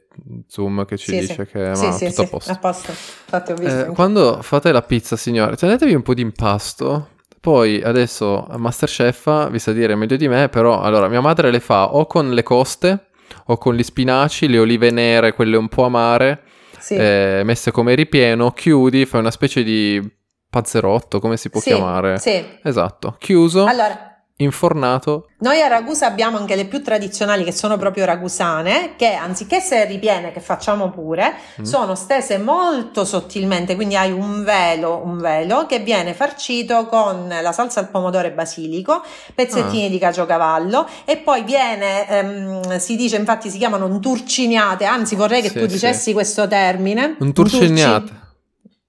[0.47, 1.51] Zoom che ci sì, dice sì.
[1.51, 2.51] che sì, ma, sì, tutto a posto.
[2.51, 2.91] a posto.
[2.91, 3.63] Infatti.
[3.63, 7.11] Eh, quando fate la pizza, signore, tenetevi un po' di impasto.
[7.39, 11.93] Poi adesso Masterchef vi sa dire meglio di me, però allora mia madre le fa
[11.93, 13.07] o con le coste
[13.45, 16.43] o con gli spinaci, le olive nere, quelle un po' amare,
[16.79, 16.95] sì.
[16.95, 20.01] eh, messe come ripieno, chiudi, fai una specie di
[20.49, 22.19] panzerotto, come si può sì, chiamare?
[22.19, 22.43] Sì.
[22.61, 23.65] Esatto, chiuso.
[23.65, 25.29] Allora, infornato.
[25.39, 29.85] Noi a Ragusa abbiamo anche le più tradizionali che sono proprio ragusane, che anziché essere
[29.85, 31.63] ripiene, che facciamo pure, mm.
[31.63, 37.51] sono stese molto sottilmente, quindi hai un velo, un velo che viene farcito con la
[37.51, 39.03] salsa al pomodoro e basilico,
[39.35, 39.89] pezzettini ah.
[39.89, 45.49] di caciocavallo e poi viene, ehm, si dice infatti si chiamano unturciniate, anzi vorrei che
[45.49, 46.13] sì, tu dicessi sì.
[46.13, 47.17] questo termine.
[47.19, 48.21] Unturciniate.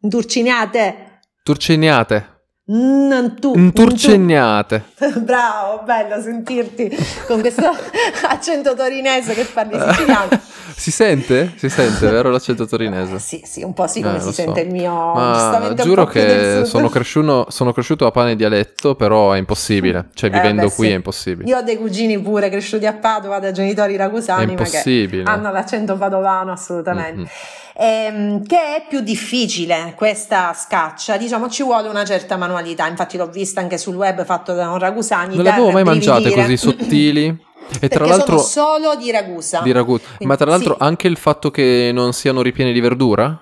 [0.00, 1.20] Unturciniate.
[1.42, 2.14] Turciniate.
[2.14, 2.33] Non
[2.66, 4.84] tu, Inturcegnate.
[5.20, 6.90] Bravo, bello sentirti
[7.26, 7.68] con questo
[8.26, 10.30] accento torinese che parli siciliano.
[10.74, 11.52] si sente?
[11.56, 13.18] Si sente, vero l'accento torinese?
[13.18, 14.66] sì, sì, un po' sì come eh, si sente so.
[14.66, 15.12] il mio.
[15.12, 20.08] Ma giuro che sono cresciuto, sono cresciuto, a pane dialetto, però è impossibile.
[20.14, 20.92] Cioè, eh, vivendo beh, qui sì.
[20.92, 21.48] è impossibile.
[21.50, 25.96] Io ho dei cugini pure cresciuti a Padova da genitori ragusani, ma che hanno l'accento
[25.96, 27.16] padovano assolutamente.
[27.16, 33.16] Mm-hmm ehm, che è più difficile questa scaccia, diciamo ci vuole una certa manualità, infatti
[33.16, 35.34] l'ho vista anche sul web fatto da un Ragusani.
[35.34, 37.42] Non le avevo mai mangiate così sottili?
[37.80, 39.60] E tra l'altro solo di ragusa.
[39.62, 40.04] Di ragusa.
[40.20, 40.82] Ma tra l'altro sì.
[40.82, 43.40] anche il fatto che non siano ripieni di verdura?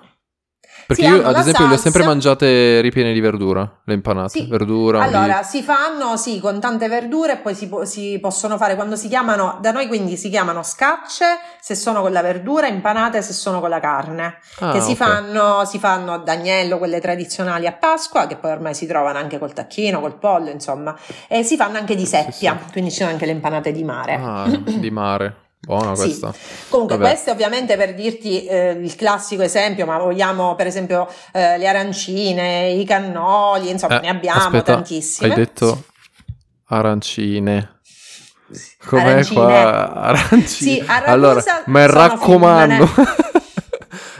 [0.85, 1.83] Perché Sì, io, ad esempio, le ho salsa.
[1.89, 4.29] sempre mangiate ripiene di verdura, le impanate.
[4.29, 4.47] Sì.
[4.47, 5.43] Verdura, Allora, olive.
[5.43, 9.07] si fanno sì con tante verdure e poi si, po- si possono fare quando si
[9.07, 11.25] chiamano, da noi quindi si chiamano scacce
[11.61, 14.39] se sono con la verdura, impanate se sono con la carne.
[14.59, 14.97] Ah, che si ok.
[14.97, 19.39] fanno, si fanno ad agnello, quelle tradizionali a Pasqua, che poi ormai si trovano anche
[19.39, 20.95] col tacchino, col pollo, insomma.
[21.27, 22.71] E si fanno anche di seppia, sì.
[22.71, 24.15] quindi ci sono anche le impanate di mare.
[24.21, 25.35] Ah, di mare.
[25.65, 26.01] Buona Sì.
[26.03, 26.33] questa.
[26.69, 27.09] Comunque, Vabbè.
[27.09, 31.67] questo è ovviamente per dirti eh, il classico esempio, ma vogliamo per esempio eh, le
[31.67, 35.29] arancine, i cannoli, insomma, Eh, ne abbiamo aspetta, tantissime.
[35.29, 35.83] Hai detto
[36.67, 37.79] arancine.
[38.85, 39.39] Com'è Arancine.
[39.39, 39.93] qua?
[39.93, 40.45] Arancine.
[40.47, 42.89] Sì, allora, mi raccomando.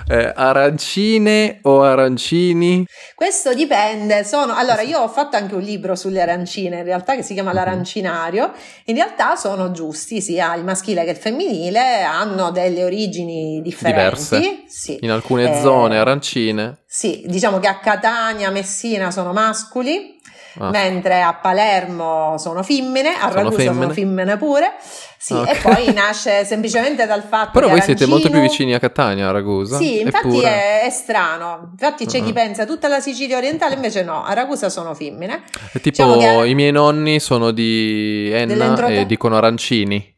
[0.05, 2.85] Eh, arancine o arancini?
[3.15, 7.21] Questo dipende, sono, allora io ho fatto anche un libro sulle arancine in realtà che
[7.23, 7.39] si Mhm.
[7.39, 8.51] chiama L'arancinario,
[8.85, 14.01] in realtà sono giusti sia il maschile che il femminile, hanno delle origini differenti.
[14.37, 14.63] Diverse.
[14.67, 14.97] Sì.
[15.01, 16.79] In alcune Eh, zone arancine.
[16.85, 20.12] Sì, diciamo che a Catania, Messina sono mascoli,
[20.59, 20.69] Ah.
[20.69, 23.93] mentre a Palermo sono femmine, a Sono Ragusa sono femmine.
[23.93, 24.73] femmine pure.
[25.17, 25.47] Sì, Ok.
[25.49, 28.79] e poi nasce semplicemente dal fatto Però che voi siete molto più arancino- vicini a
[28.79, 29.77] Catania, a Ragusa.
[29.77, 31.69] Sì, infatti eppure- è, è strano.
[31.71, 32.33] Infatti c'è chi Ah.
[32.33, 35.43] pensa tutta la Sicilia orientale, invece no, a Ragusa sono femmine.
[35.71, 40.12] È tipo Diciamo che- i miei nonni sono di Enna e dicono arancini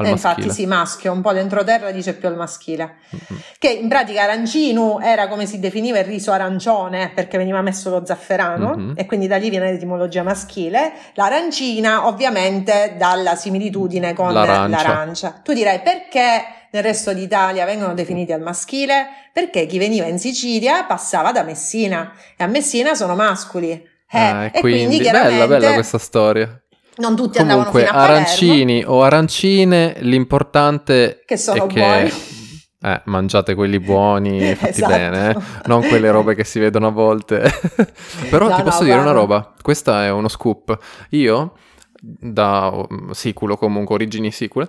[0.00, 0.32] al Eh, maschile.
[0.34, 2.96] infatti sì, maschio, un po' l'entroterra dice più al maschile.
[3.10, 3.40] Mhm.
[3.58, 8.04] Che in pratica arancino era come si definiva il riso arancione perché veniva messo lo
[8.04, 8.92] zafferano Mhm.
[8.96, 10.92] e quindi da lì viene l'etimologia maschile.
[11.14, 14.76] L'arancina ovviamente dalla similitudine con L'arancia.
[14.82, 15.40] l'arancia.
[15.42, 19.06] Tu direi perché nel resto d'Italia vengono definiti al maschile?
[19.32, 23.70] Perché chi veniva in Sicilia passava da Messina e a Messina sono mascoli.
[24.12, 26.60] Eh, Ah, e quindi, bella, chiaramente bella questa storia.
[27.00, 28.16] Non tutti andavano Comunque, fino a Palermo.
[28.26, 32.10] arancini o arancine, l'importante Che sono è che buoni.
[32.82, 34.92] eh, mangiate quelli buoni, fatti Esatto.
[34.92, 35.36] bene, eh.
[35.66, 37.42] non quelle robe che si vedono a volte.
[38.30, 39.20] Però No, ti no, posso dire una guarda.
[39.20, 40.78] roba, questa è uno scoop.
[41.10, 41.54] Io,
[42.00, 44.66] da mm, siculo comunque, origini sicule,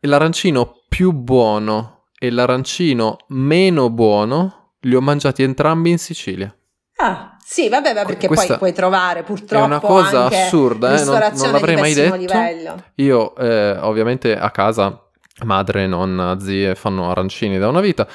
[0.00, 6.54] l'arancino più buono e l'arancino meno buono li ho mangiati entrambi in Sicilia.
[6.96, 11.04] Ah, sì, vabbè, ma perché Questa poi puoi trovare purtroppo è una cosa assurda, eh,
[11.04, 12.14] non- non l'avrei mai detto.
[12.16, 12.82] livello.
[12.96, 14.98] Io eh, ovviamente a casa,
[15.44, 18.06] madre, nonna, zie fanno arancini da una vita.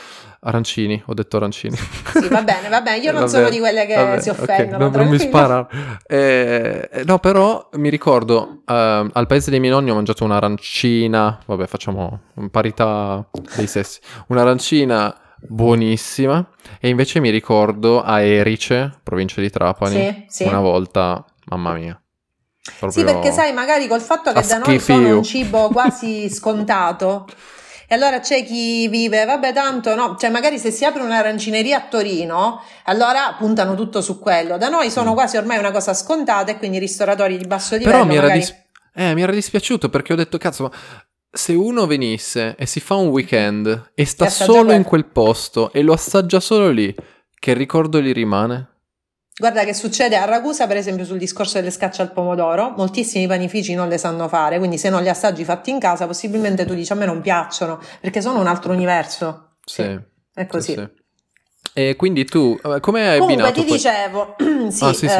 [0.41, 1.75] Arancini, ho detto arancini.
[1.75, 4.29] Sì, va bene, va bene, io non Va sono di quelle che va bene, si
[4.29, 4.77] offendono.
[4.89, 5.37] non, non mi tranquillo.
[5.67, 5.67] spara.
[6.07, 11.39] Eh, eh, no, però mi ricordo eh, al paese dei miei nonni ho mangiato un'arancina.
[11.45, 12.19] Vabbè, facciamo
[12.51, 13.23] parità
[13.57, 13.99] dei sessi.
[14.27, 16.49] Un'arancina buonissima.
[16.79, 20.43] E invece mi ricordo a Erice, provincia di Trapani, Sì, sì.
[20.43, 22.01] una volta, mamma mia.
[22.89, 27.27] Sì, perché sai, magari col fatto che da noi sono un cibo quasi scontato.
[27.91, 31.87] E allora c'è chi vive, vabbè, tanto no, cioè magari se si apre un'arancineria a
[31.89, 34.57] Torino, allora puntano tutto su quello.
[34.59, 37.91] Da noi sono quasi ormai una cosa scontata e quindi i ristoratori di basso livello
[37.91, 38.39] Però mi era, magari...
[38.41, 38.55] dis-
[38.93, 40.71] eh, mi era dispiaciuto perché ho detto, cazzo, ma
[41.31, 44.71] se uno venisse e si fa un weekend e sta solo quello.
[44.73, 46.93] in quel posto e lo assaggia solo lì,
[47.37, 48.67] che ricordo gli rimane?
[49.39, 53.73] Guarda che succede a Ragusa, per esempio, sul discorso delle scacce al pomodoro, moltissimi panifici
[53.73, 56.91] non le sanno fare, quindi se non li assaggi fatti in casa, possibilmente tu dici
[56.91, 59.55] a me non piacciono, perché sono un altro universo.
[59.63, 59.97] Sì.
[60.33, 60.73] È così.
[60.73, 60.87] sì, sì.
[61.73, 64.35] E quindi tu, eh, come hai Comunque abbinato ti poi- dicevo,
[64.69, 65.15] sì, Ah, sì, sì.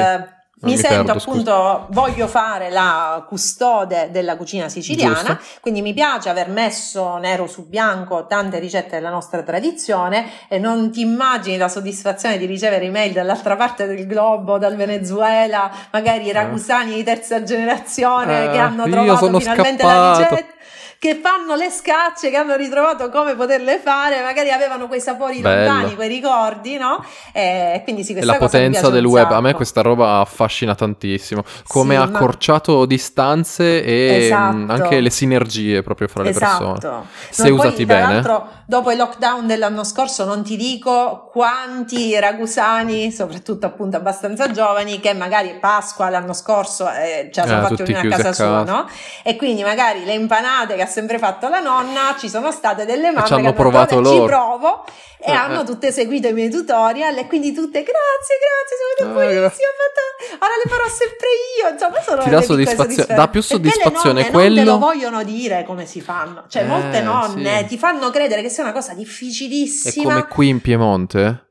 [0.62, 1.30] Eh, mi, mi sento perdo, scusa.
[1.56, 5.40] appunto, voglio fare la custode della cucina siciliana, Giusto.
[5.62, 10.92] quindi mi piace aver messo nero su bianco tante ricette della nostra tradizione e non
[10.92, 16.32] ti immagini la soddisfazione di ricevere email dall'altra parte del globo, dal Venezuela, magari i
[16.34, 20.36] ragusani di terza generazione Eh, che hanno trovato finalmente la scappato.
[20.36, 20.58] ricetta.
[21.00, 25.72] Che fanno le scacce, che hanno ritrovato come poterle fare, magari avevano quei sapori Bello.
[25.72, 27.02] lontani, quei ricordi, no?
[27.32, 30.76] E quindi sì, questa la cosa mi potenza del web, a me questa roba affascina
[30.76, 34.56] tantissimo, come Sì, ha ma- accorciato distanze e Esatto.
[34.58, 36.78] mh, anche le sinergie proprio fra le persone.
[36.78, 37.06] Esatto.
[37.30, 38.14] Se No, poi, usati tra bene.
[38.16, 45.00] l'altro, dopo il lockdown dell'anno scorso, non ti dico quanti ragusani, soprattutto appunto abbastanza giovani,
[45.00, 48.34] che magari Pasqua l'anno scorso eh, ce la sono Eh, fatti venire a casa a
[48.34, 48.72] sua, casa.
[48.74, 48.90] no?
[49.24, 53.26] E quindi magari le impanate che sempre fatto la nonna, ci sono state delle mamme
[53.28, 54.86] ci hanno che hanno provato detto, "Vabbè, loro." ci provo
[55.22, 55.66] e Eh, hanno eh.
[55.66, 59.64] tutte seguito i miei tutorial e quindi tutte grazie, grazie, sono buonissime, grazie.
[59.66, 61.28] ho fatto- ora le farò sempre
[61.62, 64.56] io, insomma sono Ti dà delle piccole soddisfazio- dà più Perché soddisfazione le nonne quello-
[64.56, 67.66] non te lo vogliono dire come si fanno, cioè Eh, molte nonne sì.
[67.68, 70.04] ti fanno credere che sia una cosa È difficilissima.
[70.14, 71.50] come qui in Piemonte,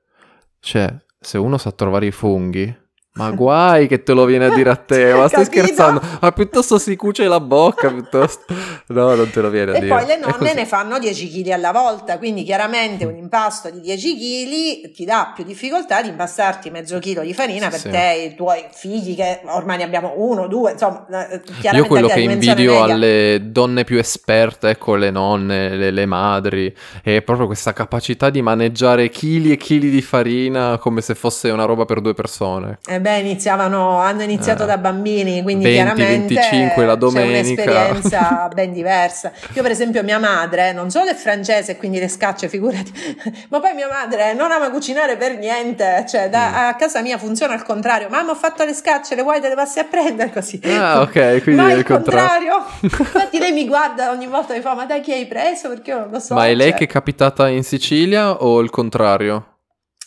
[0.61, 0.89] cioè,
[1.21, 2.75] se uno sa trovare i funghi,
[3.19, 5.65] Ma guai che te lo viene a dire a te, ma stai Capito?
[5.67, 6.01] scherzando?
[6.21, 8.45] Ma piuttosto si cuce la bocca, piuttosto...
[8.89, 9.95] No, non te lo viene a E dire.
[9.95, 14.17] poi le nonne ne fanno 10 kg alla volta, quindi chiaramente un impasto di 10
[14.17, 17.91] kg ti dà più difficoltà di impastarti mezzo chilo di farina per Sì.
[17.91, 21.41] te e i tuoi figli che ormai ne abbiamo uno, due, insomma, eh,
[21.73, 22.95] Io quello che invidio media.
[22.95, 28.41] alle donne più esperte, ecco le nonne, le, le madri, è proprio questa capacità di
[28.43, 32.79] maneggiare chili e chili di farina come se fosse una roba per due persone.
[32.87, 34.67] Eh beh, iniziavano, hanno iniziato Eh.
[34.67, 37.63] da bambini, quindi 20, chiaramente 25 la c'è domenica.
[37.63, 39.33] un'esperienza ben diversa.
[39.55, 42.93] Io per esempio mia madre non solo è francese, quindi le scacce, figurati,
[43.51, 46.55] ma poi mia madre non ama cucinare per niente, cioè da- Mm.
[46.69, 49.55] a casa mia funziona al contrario, mamma ho fatto le scacce, le vuoi te le
[49.55, 50.61] passi a prendere così.
[50.65, 52.53] Ah, ok, quindi Ma è il contrario.
[52.53, 52.67] contrario.
[52.83, 55.69] Infatti lei mi guarda ogni volta e mi fa ma da chi hai preso?
[55.69, 56.35] Perché io non lo so.
[56.35, 56.79] Ma è lei cioè.
[56.79, 59.58] che è capitata in Sicilia o il contrario?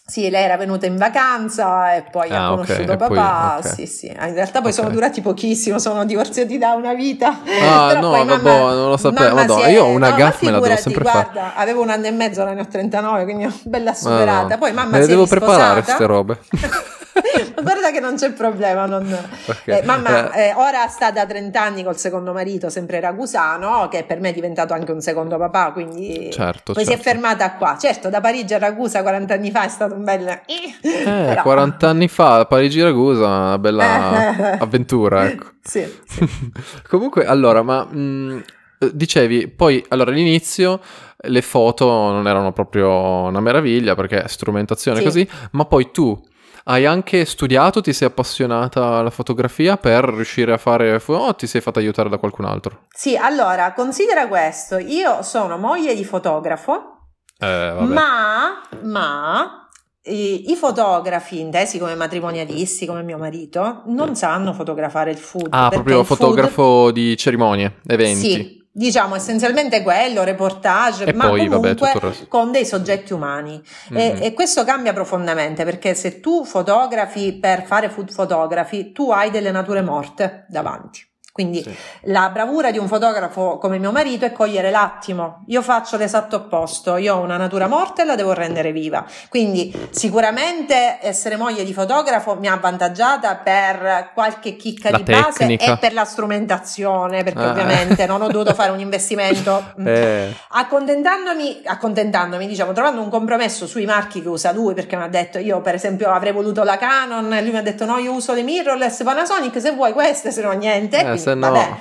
[0.04, 3.58] Sì, lei era venuta in vacanza e poi Ah, ha conosciuto poi- papà.
[3.60, 3.74] ok.
[3.74, 4.08] Sì, sì.
[4.08, 4.76] In realtà poi Ok.
[4.76, 7.40] sono durati pochissimo, sono divorziati da una vita.
[7.62, 9.24] Ah, no, poi vabbè, mamma- non lo sapevo.
[9.30, 11.30] mamma Madonna, è- io una no, gaffe me la devo sempre fare.
[11.32, 14.48] guarda, avevo un anno e mezzo, ora ne ho 39, quindi bella Ah, superata.
[14.56, 14.58] no.
[14.58, 16.40] Poi mamma Me le si è devo preparare queste robe.
[17.56, 18.86] Ma Guarda che non c'è problema.
[18.86, 19.12] non-
[19.46, 19.62] Ok.
[19.68, 24.04] Eh, mamma Eh, eh, ora sta da 30 anni col secondo marito, sempre ragusano, che
[24.04, 27.10] per me è diventato anche un secondo papà, quindi Certo, poi si è certo.
[27.10, 27.78] fermata qua.
[27.80, 30.28] Certo, da Parigi a Ragusa 40 anni fa è stato un bel...
[30.46, 35.46] Eh, Però- 40 anni fa, Parigi-Ragusa, una bella avventura, ecco.
[35.62, 36.52] Sì, sì.
[36.88, 38.44] Comunque, allora, ma mh,
[38.80, 40.80] eh, dicevi, poi allora all'inizio
[41.26, 45.04] le foto non erano proprio una meraviglia perché strumentazione Sì.
[45.04, 46.20] così, ma poi tu
[46.66, 51.62] hai anche studiato, ti sei appassionata alla fotografia per riuscire a fare o ti sei
[51.62, 52.86] fatta aiutare da qualcun altro?
[52.90, 57.08] Sì, allora, considera questo, io sono moglie di fotografo,
[57.40, 59.68] Eh, ma, ma
[60.04, 65.48] i, i fotografi intesi come matrimonialisti, come mio marito, non sanno fotografare il food.
[65.52, 68.32] ah, proprio il food- fotografo di cerimonie, eventi.
[68.32, 72.28] Sì, diciamo essenzialmente quello, reportage, E ma poi, vabbè, comunque resto.
[72.28, 73.62] con dei soggetti umani.
[73.94, 74.24] E, Mhm.
[74.24, 79.52] e questo cambia profondamente perché se tu fotografi per fare food photography, tu hai delle
[79.52, 81.06] nature morte davanti.
[81.34, 81.74] Quindi Sì.
[82.12, 85.46] la bravura di un fotografo come mio marito è cogliere l'attimo.
[85.48, 89.06] Io faccio l'esatto opposto, io ho una natura morta e la devo rendere viva.
[89.30, 95.38] Quindi sicuramente essere moglie di fotografo mi ha avvantaggiata per qualche chicca La di base
[95.38, 95.74] tecnica.
[95.74, 97.50] e per la strumentazione, perché Ah.
[97.52, 99.72] ovviamente non ho dovuto fare un investimento.
[99.86, 105.08] Eh, Accontentandomi, accontentandomi, diciamo, trovando un compromesso sui marchi che usa lui, perché mi ha
[105.08, 108.34] detto, io per esempio avrei voluto la Canon, lui mi ha detto no, io uso
[108.34, 111.76] le mirrorless Panasonic, se vuoi queste, se no niente, Eh, se no- vabbè,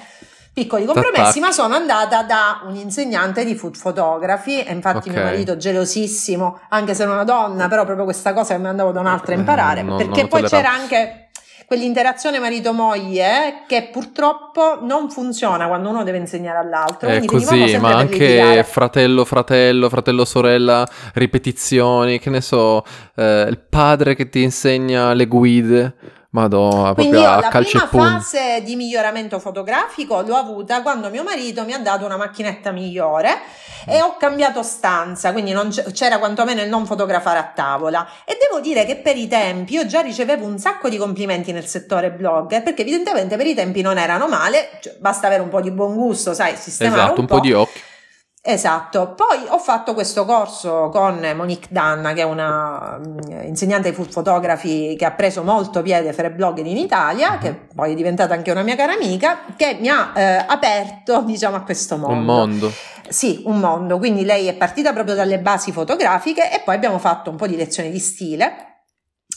[0.53, 1.41] piccoli compromessi, T'attacchi.
[1.41, 5.15] ma sono andata da un insegnante di food photography, e infatti Ok.
[5.15, 8.91] mio marito gelosissimo, anche se era una donna, però proprio questa cosa che mi andavo
[8.93, 11.29] da un'altra a imparare, Eh, non- perché non poi c'era anche
[11.67, 17.09] quell'interazione marito-moglie che purtroppo non funziona quando uno deve insegnare all'altro.
[17.09, 18.65] È così, ma anche litigare.
[18.65, 25.27] fratello, fratello, fratello, sorella, ripetizioni, che ne so, eh, il padre che ti insegna le
[25.27, 25.95] guide,
[26.31, 30.83] madonna, Quindi proprio io a la calci e prima fase di miglioramento fotografico l'ho avuta
[30.83, 33.39] quando mio marito mi ha dato una macchinetta migliore
[33.87, 35.55] e ho cambiato stanza, quindi
[35.93, 38.07] c'era quantomeno il non fotografare a tavola.
[38.25, 41.67] E devo dire che per i tempi io già ricevevo un sacco di complimenti nel
[41.67, 45.49] settore blog, eh, perché evidentemente per i tempi non erano male, cioè, basta avere un
[45.49, 47.81] po' di buon gusto, sai, sistemare Esatto, un po' di occhio.
[48.43, 53.95] Esatto, poi ho fatto questo corso con Monique Danna, che è una mm, insegnante di
[53.95, 57.95] food photography che ha preso molto piede fra i blogger in Italia, che poi è
[57.95, 62.15] diventata anche una mia cara amica, che mi ha eh, aperto, diciamo, a questo mondo.
[62.15, 62.73] Un mondo.
[63.11, 63.99] Sì, un mondo.
[63.99, 67.57] Quindi lei è partita proprio dalle basi fotografiche e poi abbiamo fatto un po' di
[67.57, 68.70] lezioni di stile.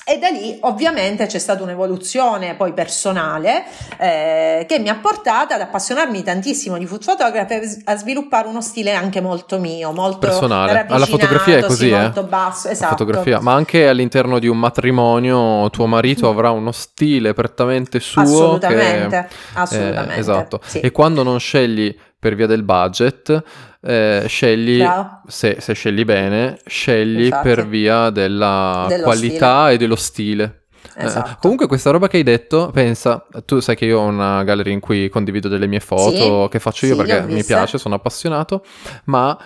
[0.06, 3.64] E da lì ovviamente c'è stata un'evoluzione poi personale
[3.98, 8.62] eh, che mi ha portata ad appassionarmi tantissimo di food photography e a sviluppare uno
[8.62, 10.86] stile anche molto mio, molto Personale.
[10.90, 12.02] Alla fotografia è così, sì, eh?
[12.02, 12.98] molto basso, esatto.
[12.98, 19.28] Fotografia, ma anche all'interno di un matrimonio tuo marito avrà uno stile prettamente suo assolutamente,
[19.30, 20.16] che assolutamente.
[20.16, 20.60] Eh, esatto.
[20.66, 20.80] sì.
[20.82, 23.44] E quando non scegli per via del budget,
[23.82, 24.82] eh, scegli
[25.28, 27.48] se, se scegli bene, scegli Infatti.
[27.50, 30.62] per via della Dello qualità e dello stile.
[30.96, 31.38] Eh, Esatto.
[31.42, 34.80] comunque questa roba che hai detto, pensa, tu sai che io ho una galleria in
[34.80, 38.64] cui condivido delle mie foto Sì, che faccio io sì, perché mi piace, sono appassionato,
[39.06, 39.38] ma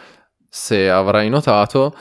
[0.48, 1.96] se avrai notato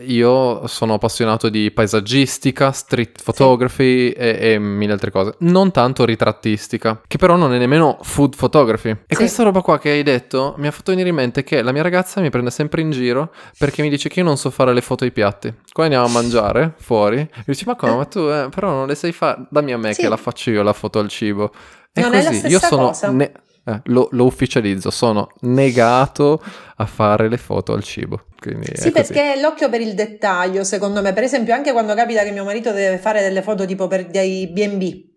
[0.00, 4.12] io sono appassionato di paesaggistica, street photography sì.
[4.12, 5.34] e, e, mille altre cose.
[5.38, 8.90] Non tanto ritrattistica, che però non è nemmeno food photography.
[8.90, 9.16] E sì.
[9.16, 11.82] questa roba qua che hai detto mi ha fatto venire in mente che la mia
[11.82, 14.80] ragazza mi prende sempre in giro perché mi dice che io non so fare le
[14.80, 15.52] foto ai piatti.
[15.72, 17.18] Qua andiamo a mangiare fuori.
[17.18, 17.96] E dici, ma come?
[17.96, 19.46] Ma tu eh, però non le sai fare.
[19.48, 20.02] Dammi a me sì.
[20.02, 21.52] che la faccio io la foto al cibo.
[21.92, 23.10] E non così, è io sono cosa.
[23.10, 23.32] Ne-
[23.68, 26.40] eh, lo, lo, ufficializzo, sono negato
[26.76, 28.26] a fare le foto al cibo.
[28.74, 32.44] sì, perché l'occhio per il dettaglio, secondo me, per esempio, anche quando capita che mio
[32.44, 35.14] marito deve fare delle foto tipo per dei BB.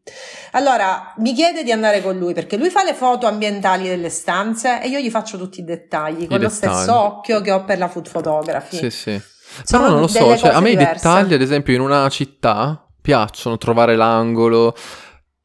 [0.53, 4.81] Allora mi chiede di andare con lui perché lui fa le foto ambientali delle stanze
[4.81, 6.41] e io gli faccio tutti i dettagli I con dettagli.
[6.41, 8.77] lo stesso occhio che ho per la food photography.
[8.77, 9.21] Sì, sì.
[9.63, 10.91] Sono Però non lo so, cioè, a me diverse.
[10.91, 14.75] i dettagli, ad esempio, in una città piacciono trovare l'angolo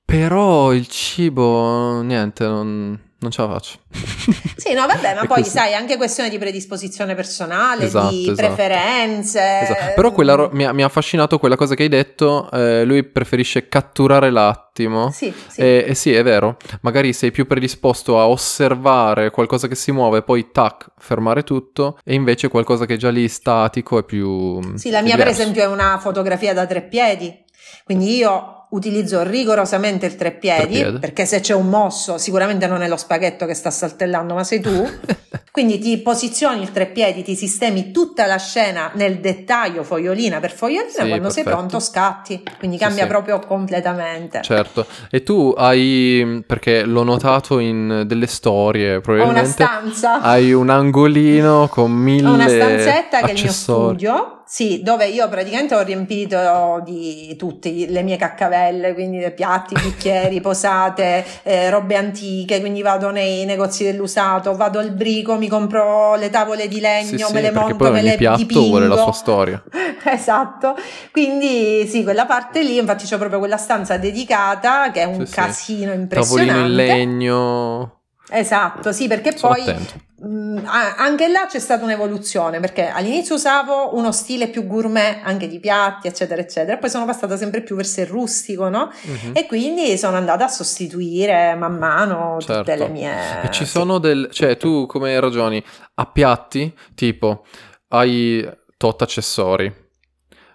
[0.05, 3.79] però il cibo, niente, non, non ce la faccio.
[4.57, 5.51] sì, no, vabbè, ma poi così.
[5.51, 8.35] sai, anche questione di predisposizione personale, esatto, di esatto.
[8.35, 9.61] preferenze.
[9.63, 9.93] Esatto.
[9.95, 13.03] Però quella ro- mi, ha, mi, ha, affascinato quella cosa che hai detto, eh, lui
[13.03, 15.11] preferisce catturare l'attimo.
[15.11, 15.61] Sì, sì.
[15.61, 20.23] E, e, sì, è vero, magari sei più predisposto a osservare qualcosa che si muove,
[20.23, 24.61] poi tac, fermare tutto, e invece qualcosa che è già lì statico è più...
[24.77, 25.17] Sì, la mia diverso.
[25.17, 27.43] per esempio è una fotografia da tre piedi,
[27.85, 32.97] quindi io utilizzo rigorosamente il treppiedi, perché se c'è un mosso sicuramente non è lo
[32.97, 34.71] spaghetto che sta saltellando, ma sei tu.
[35.55, 40.91] Quindi ti posizioni il treppiedi, ti sistemi tutta la scena nel dettaglio fogliolina per fogliolina,
[40.91, 41.33] sì, quando perfetto.
[41.33, 42.43] sei pronto scatti.
[42.59, 44.43] Quindi cambia sì, proprio completamente.
[44.43, 44.85] Certo.
[45.09, 49.63] E tu hai, perché l'ho notato in delle storie, probabilmente...
[49.63, 50.21] Ho una stanza.
[50.21, 53.27] Hai un angolino con mille Ho una stanzetta accessori.
[53.27, 58.17] che è il mio studio sì, dove io praticamente ho riempito di tutte le mie
[58.17, 58.64] caccavelle,
[58.95, 65.37] quindi piatti, bicchieri, posate, eh, robe antiche, quindi vado nei negozi dell'usato, vado al brico,
[65.37, 68.67] mi compro le tavole di legno, sì, me sì, le monto, me le piatto dipingo.
[68.67, 69.63] vuole la sua storia.
[70.05, 70.77] esatto,
[71.11, 75.35] quindi sì, quella parte lì, infatti c'ho proprio quella stanza dedicata che è un sì,
[75.35, 76.53] casino impressionante.
[76.53, 77.99] Tavolino in legno.
[78.31, 79.75] Esatto, sì, perché Sono poi
[80.17, 85.61] mh, anche là c'è stata un'evoluzione, perché all'inizio usavo uno stile più gourmet, anche di
[85.61, 88.91] piatti, eccetera, eccetera, poi sono passata sempre più verso il rustico, no?
[89.03, 89.33] Uh-huh.
[89.35, 92.63] E quindi sono andata a sostituire man mano certo.
[92.63, 93.43] tutte le mie...
[93.43, 94.31] E ci sono del...
[94.33, 95.63] cioè tu come ragioni?
[95.97, 97.45] A piatti, tipo,
[97.89, 98.49] hai
[98.79, 99.73] tot accessori,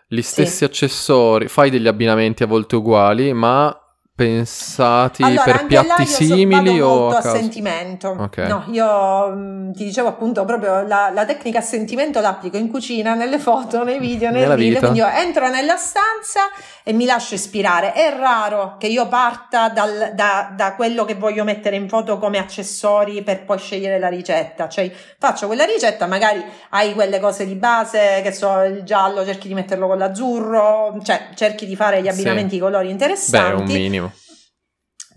[0.08, 0.64] gli stessi sì.
[0.64, 3.79] accessori, fai degli abbinamenti a volte uguali, ma
[4.20, 8.18] pensati allora, per piatti simili o a, a sentimento?
[8.20, 8.50] Okay.
[8.50, 13.14] No, io mh, ti dicevo appunto proprio la, la, tecnica a sentimento l'applico in cucina,
[13.14, 16.50] nelle foto, nei video, nel video, quindi io entro nella stanza
[16.84, 17.94] e mi lascio ispirare.
[17.94, 22.40] È raro che io parta dal, da, da, quello che voglio mettere in foto come
[22.40, 27.56] accessori per poi scegliere la ricetta, cioè faccio quella ricetta, magari hai quelle cose di
[27.56, 32.10] base, che so, il giallo cerchi di metterlo con l'azzurro, cioè cerchi di fare gli
[32.10, 32.60] abbinamenti sì.
[32.60, 33.56] colori interessanti.
[33.56, 34.09] Beh, un minimo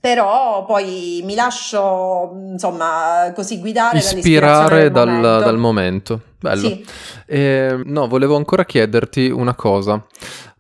[0.03, 5.39] però poi mi lascio insomma così guidare ispirare dal, momento.
[5.39, 6.85] dal, momento bello sì.
[7.25, 10.05] eh, no volevo ancora chiederti una cosa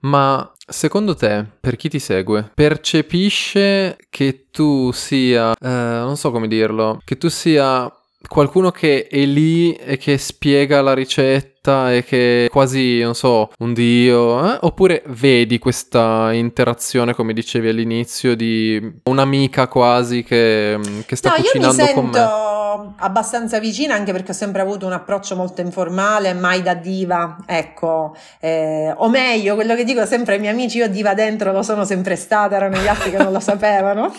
[0.02, 6.46] ma secondo te per chi ti segue percepisce che tu sia eh, non so come
[6.46, 7.92] dirlo che tu sia
[8.28, 13.72] qualcuno che è lì e che spiega la ricetta e che quasi, non so, un
[13.72, 14.58] dio, eh?
[14.62, 21.76] oppure vedi questa interazione, come dicevi all'inizio, di un'amica quasi che, che sta no, cucinando
[21.76, 21.90] con me?
[21.92, 22.62] io mi sento
[22.96, 28.16] abbastanza vicina anche perché ho sempre avuto un approccio molto informale, mai da diva, ecco,
[28.40, 31.84] eh, o meglio, quello che dico sempre ai miei amici, io diva dentro lo sono
[31.84, 34.12] sempre stata, erano gli altri che non lo sapevano,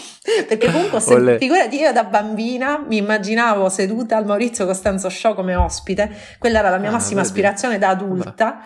[0.48, 5.56] perché comunque, se, figurati, io da bambina mi immaginavo seduta al Maurizio Costanzo Show come
[5.56, 7.33] ospite, quella era la mia ah, massima vedi.
[7.34, 8.62] Aspirazione da adulta.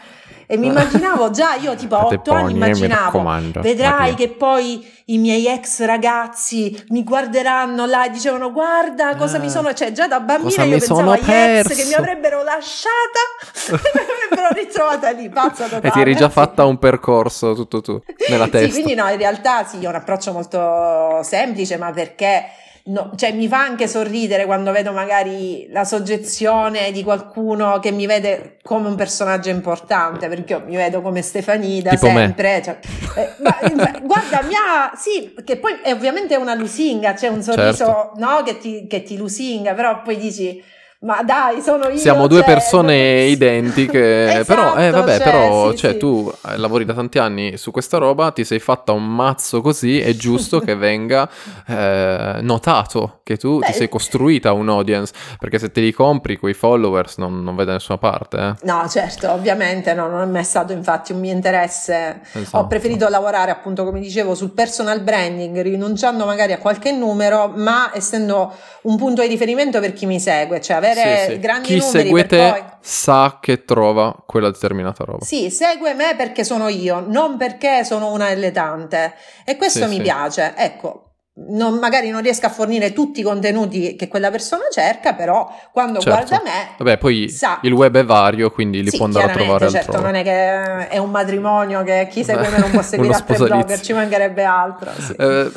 [0.49, 3.21] E mi immaginavo già io tipo a otto anni immaginavo
[3.59, 9.39] vedrai che poi i miei ex ragazzi mi guarderanno là e dicevano guarda cosa ah,
[9.41, 11.73] mi sono cioè già da bambina io pensavo agli perso.
[11.73, 13.19] ex che mi avrebbero lasciata
[13.67, 17.81] e mi avrebbero ritrovata lì pazza totale e ti eri già fatta un percorso tutto
[17.81, 18.67] tu nella testa.
[18.67, 22.45] sì quindi no in realtà sì ho un approccio molto semplice ma perché
[22.87, 28.05] No, cioè mi fa anche sorridere quando vedo magari la soggezione di qualcuno che mi
[28.05, 32.61] vede come un personaggio importante, perché io mi vedo come Stefanida tipo sempre.
[32.63, 32.79] Cioè,
[33.17, 33.57] eh, ma,
[34.01, 38.11] guarda, mia, sì, che poi è ovviamente una lusinga, c'è un sorriso certo.
[38.15, 40.63] no, che, ti, che ti lusinga, però poi dici
[40.99, 41.97] Ma dai, sono io.
[41.97, 45.97] Siamo due cioè, persone non- identiche, Esatto, però, eh, vabbè, cioè, però, sì, cioè, sì.
[45.99, 49.99] tu eh, lavori da tanti anni su questa roba, ti sei fatta un mazzo così,
[50.01, 51.29] è giusto che venga
[51.67, 56.37] eh, notato che tu ti Beh, sei costruita un audience, perché se te li compri
[56.37, 58.53] quei followers non, non vai da nessuna parte, eh.
[58.63, 62.21] No, certo, ovviamente no, non è mai stato infatti un mio interesse.
[62.31, 62.57] Esatto.
[62.57, 67.91] Ho preferito lavorare appunto, come dicevo, sul personal branding, rinunciando magari a qualche numero, ma
[67.93, 68.51] essendo
[68.83, 71.39] un punto di riferimento per chi mi segue, cioè avere Sì, sì.
[71.39, 72.63] grandi Chi numeri segue per te poi...
[72.81, 75.23] sa che trova quella determinata roba.
[75.25, 79.13] Sì, segue me perché sono io, non perché sono una delle tante.
[79.45, 80.53] E questo Sì, mi piace.
[80.57, 81.03] Ecco,
[81.49, 85.99] non- magari non riesco a fornire tutti i contenuti che quella persona cerca, però quando
[85.99, 86.25] Certo.
[86.25, 87.59] guarda me Vabbè, poi Sa.
[87.61, 90.11] il web è vario, quindi li Sì, può andare a trovare certo, altrove.
[90.11, 93.79] non è che è un matrimonio che chi segue me non può seguire altri blogger,
[93.81, 94.89] ci mancherebbe altro.
[94.97, 95.13] sì.
[95.15, 95.51] Eh,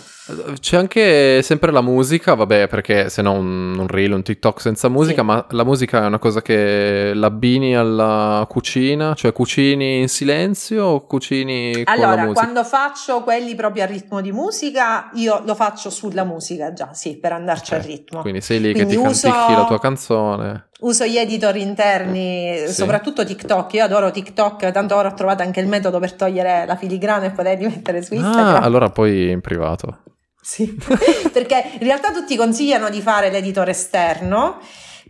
[0.60, 4.88] c'è anche sempre la musica, vabbè, perché se no un, un reel, un TikTok senza
[4.88, 5.26] musica, Sì.
[5.26, 11.06] ma la musica è una cosa che l'abbini alla cucina, cioè cucini in silenzio o
[11.06, 16.72] cucini Allora, quando faccio quelli proprio a ritmo di musica, io lo faccio sulla musica
[16.72, 18.20] già, sì, per andarci Ok, al ritmo.
[18.22, 20.68] Quindi sei lì Quindi che ti uso- canticchi la tua canzone.
[20.80, 22.72] Uso gli editor interni, Sì.
[22.72, 23.74] soprattutto TikTok.
[23.74, 27.30] Io adoro TikTok, tanto ora ho trovato anche il metodo per togliere la filigrana e
[27.32, 28.54] poterli mettere su Instagram.
[28.54, 29.98] Ah, allora poi in privato.
[30.42, 30.76] Sì,
[31.32, 34.58] perché in realtà tutti consigliano di fare l'editore esterno.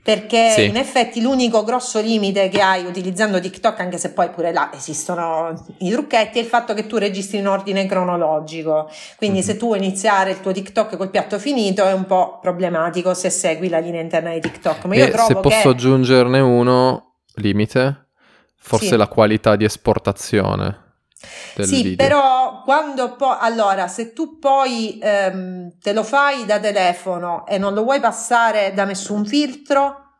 [0.02, 0.64] Perché Sì.
[0.64, 5.52] in effetti l'unico grosso limite che hai utilizzando TikTok, anche se poi pure là esistono
[5.80, 8.88] i trucchetti, è il fatto che tu registri in ordine cronologico.
[9.18, 9.44] Quindi Mhm.
[9.44, 13.28] se tu vuoi iniziare il tuo TikTok col piatto finito è un po' problematico se
[13.28, 14.86] segui la linea interna di TikTok.
[14.86, 18.06] Ma io e trovo se posso che aggiungerne uno limite,
[18.56, 18.96] forse Sì.
[18.96, 20.78] la qualità di esportazione
[21.54, 21.96] del Sì, video.
[22.06, 22.39] però
[22.70, 27.82] quando poi allora, se tu poi ehm, te lo fai da telefono e non lo
[27.82, 30.12] vuoi passare da nessun filtro,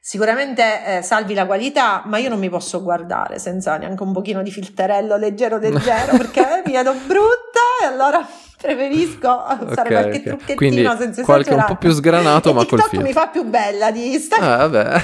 [0.00, 4.42] sicuramente eh, salvi la qualità, ma io non mi posso guardare senza neanche un pochino
[4.42, 8.26] di filterello leggero leggero perché mi vedo brutta e allora
[8.56, 10.22] preferisco usare qualche ok.
[10.22, 11.66] trucchettino Quindi senza qualche un esagerare.
[11.74, 13.06] po' più sgranato, E ma col TikTok filtro.
[13.06, 14.50] mi fa più bella di Instagram.
[14.50, 15.02] Ah, vabbè.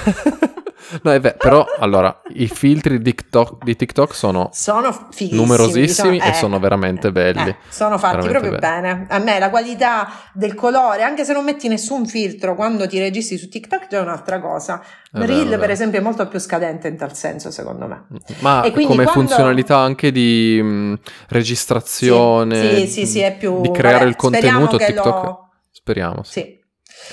[1.01, 6.31] no, è vero, però allora i filtri di TikTok, di TikTok sono Sono numerosissimi sono-
[6.31, 7.49] e sono veramente belli.
[7.49, 8.81] eh, sono fatti Veramente proprio belli.
[8.81, 9.05] bene.
[9.09, 13.37] A me la qualità del colore, anche se non metti nessun filtro quando ti registri
[13.37, 14.81] su TikTok, già è un'altra cosa.
[15.11, 15.59] È Reel, vero.
[15.61, 18.05] per esempio, è molto più scadente in tal senso, secondo me.
[18.39, 20.99] Ma E quindi come quando- funzionalità anche di mh,
[21.29, 25.05] registrazione, Sì, sì, sì, è più di creare vabbè, il contenuto TikTok.
[25.25, 26.23] lo- Speriamo.
[26.23, 26.31] sì.
[26.41, 26.56] Sì.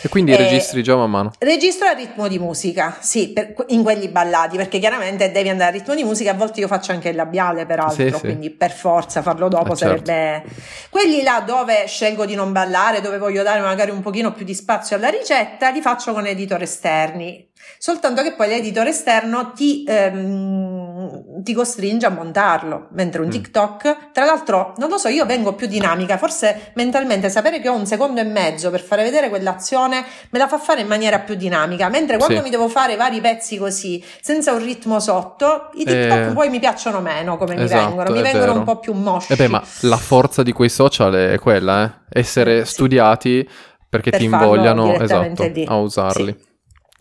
[0.02, 1.32] E quindi Eh, registri già man mano.
[1.38, 5.72] Registro a ritmo di musica, sì, per- in quelli ballati, perché chiaramente devi andare a
[5.78, 8.20] ritmo di musica, a volte io faccio anche il labiale peraltro, Sì, sì.
[8.20, 10.04] quindi per forza farlo dopo certo.
[10.04, 10.44] sarebbe...
[10.90, 14.54] Quelli là dove scelgo di non ballare, dove voglio dare magari un pochino più di
[14.54, 17.48] spazio alla ricetta, li faccio con editor esterni,
[17.84, 23.30] soltanto che poi l'editor esterno ti, ehm, ti costringe a montarlo, mentre un Mm.
[23.30, 27.74] TikTok, tra l'altro, non lo so, io vengo più dinamica, forse mentalmente sapere che ho
[27.74, 31.34] un secondo e mezzo per fare vedere quell'azione me la fa fare in maniera più
[31.34, 32.42] dinamica, mentre quando Sì.
[32.42, 36.60] mi devo fare vari pezzi così, senza un ritmo sotto, i TikTok Eh, poi mi
[36.60, 38.58] piacciono meno come esatto, mi vengono, mi vengono vero.
[38.60, 39.30] un po' più mosci.
[39.34, 42.18] E beh, ma la forza di quei social è quella, eh?
[42.20, 42.72] Essere Eh, sì.
[42.72, 43.46] studiati
[43.90, 45.66] perché Per ti invogliano esatto, lì.
[45.68, 46.34] a usarli.
[46.38, 46.52] Sì.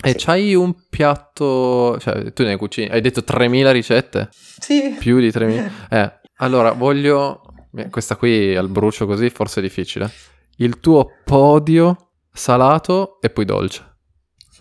[0.05, 0.15] E Sì.
[0.25, 4.29] c'hai un piatto, cioè tu ne cucini, hai detto 3000 ricette?
[4.31, 4.95] Sì.
[4.99, 5.71] Più di 3000?
[5.89, 7.41] Eh, allora voglio,
[7.75, 10.11] eh, questa qui al brucio così forse è difficile,
[10.57, 13.95] il tuo podio salato e poi dolce.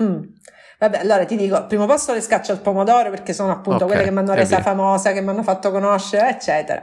[0.02, 0.22] Mm.
[0.78, 4.04] Vabbè, allora ti dico, primo posto le scaccio al pomodoro perché sono appunto Ok, quelle
[4.04, 6.82] che mi hanno resa famosa, che mi hanno fatto conoscere, eccetera.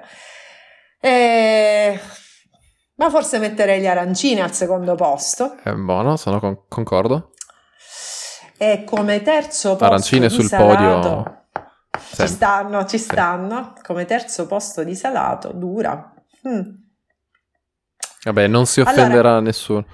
[1.02, 2.00] E-
[2.96, 5.56] Ma forse metterei gli arancini al secondo posto.
[5.64, 7.32] È buono, sono con- concordo.
[8.62, 11.46] E come terzo posto Arancine di sul salato, podio.
[12.14, 13.74] Ci stanno, ci stanno.
[13.82, 16.14] Come terzo posto di salato, dura.
[16.46, 16.62] Mm.
[18.26, 19.86] Vabbè, non si Allora- offenderà nessuno.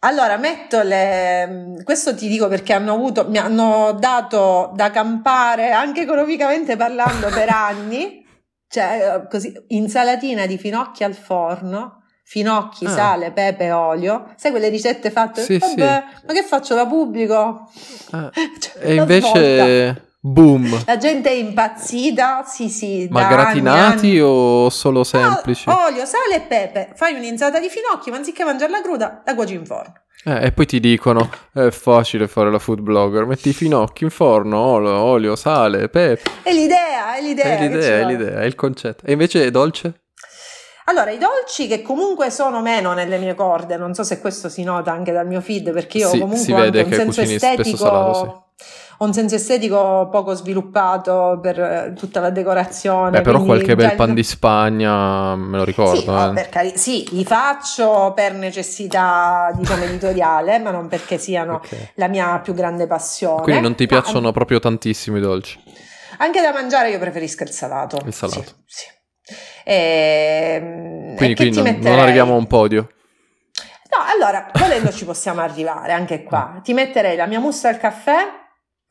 [0.00, 1.82] Allora, metto le.
[1.84, 7.50] Questo ti dico perché hanno avuto, mi hanno dato da campare anche economicamente parlando per
[7.52, 8.24] anni.
[8.70, 11.97] Cioè, eh, così, insalatina di finocchi al forno,
[12.30, 12.90] finocchi, Ah.
[12.90, 14.32] sale, pepe, olio.
[14.36, 15.40] Sai quelle ricette fatte?
[15.40, 16.74] Sì, Vabbè, ma che faccio?
[16.74, 17.70] La pubblico?
[18.12, 20.82] Eh, Cioè, E invece, boom.
[20.84, 23.08] La gente è impazzita, sì, sì.
[23.10, 25.70] Ma gratinati anni, o solo semplici?
[25.70, 26.90] Ah, olio, sale e pepe.
[26.94, 29.94] Fai un'insalata di finocchi, ma anziché mangiarla cruda, la cuoci in forno.
[30.24, 34.10] Eh, e poi ti dicono, è facile fare la food blogger, metti i finocchi in
[34.10, 36.30] forno, olio, olio sale, pepe.
[36.42, 37.44] È l'idea, è l'idea.
[37.56, 39.06] È l'idea, è l'idea, è il concetto.
[39.06, 40.02] E invece è dolce?
[40.88, 44.62] Allora, i dolci che comunque sono meno nelle mie corde, non so se questo si
[44.62, 48.44] nota anche dal mio feed, perché io Sì, comunque ho un senso estetico, salato,
[48.96, 53.10] ho un senso estetico poco sviluppato per eh, tutta la decorazione.
[53.10, 56.10] Beh, però qualche bel già- pan di Spagna me lo Sì, ricordo.
[56.10, 56.32] no, eh.
[56.32, 61.92] per cari- sì, li faccio per necessità, diciamo, editoriale, ma non perché siano Ok.
[61.96, 63.42] la mia più grande passione.
[63.42, 65.62] Quindi non ti Ma piacciono proprio tantissimo i dolci?
[66.20, 67.98] Anche da mangiare io preferisco il salato.
[68.06, 68.42] Il salato.
[68.64, 68.86] Sì, sì.
[69.70, 72.88] Ehm, Quindi e che qui ti non, non arriviamo a un podio.
[73.90, 76.60] No, allora, volendo ci possiamo arrivare anche qua.
[76.62, 78.16] Ti metterei la mia mousse al caffè.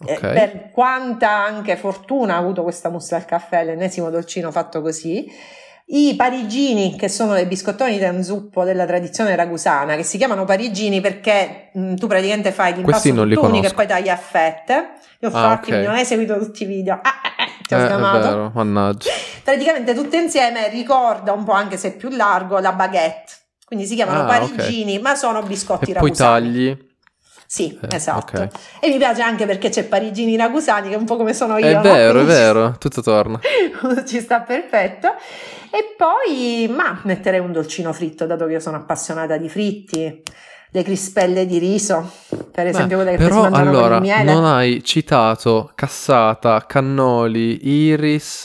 [0.05, 0.19] eh, Ok.
[0.19, 5.25] per quanta anche fortuna ha avuto questa mousse al caffè, l'ennesimo dolcino fatto così.
[5.89, 10.99] I parigini, che sono dei biscottoni da zuppo della tradizione ragusana, che si chiamano parigini
[11.01, 14.89] perché mh, tu praticamente fai l'impasto Questi non li tuttuni che poi tagli a fette.
[15.19, 15.79] Li ho Ah, fatti, ok.
[15.83, 16.99] non hai seguito tutti i video.
[17.01, 17.36] Ah, ah, ah,
[17.67, 18.27] ti ho Eh, è sgamato.
[18.27, 19.09] vero, mannaggia.
[19.43, 23.33] Praticamente tutte insieme ricorda un po' anche se più largo la baguette.
[23.65, 26.45] Quindi si chiamano Ah, parigini, ma sono biscotti E poi ragusani.
[26.53, 26.85] tagli.
[27.49, 28.41] Sì, Eh, esatto.
[28.41, 28.47] ok.
[28.81, 31.67] E mi piace anche perché c'è parigini ragusani, che è un po' come sono io.
[31.67, 31.81] È no?
[31.81, 33.39] vero, è Quindi vero, tutto torna.
[34.05, 35.13] Ci sta perfetto.
[35.71, 40.23] E poi, ma metterei un dolcino fritto, dato che io sono appassionata di fritti.
[40.71, 42.11] Le crispelle di riso,
[42.51, 44.33] per esempio Beh, quelle che si però mangiano allora con il miele.
[44.33, 48.43] non hai citato cassata, cannoli, iris,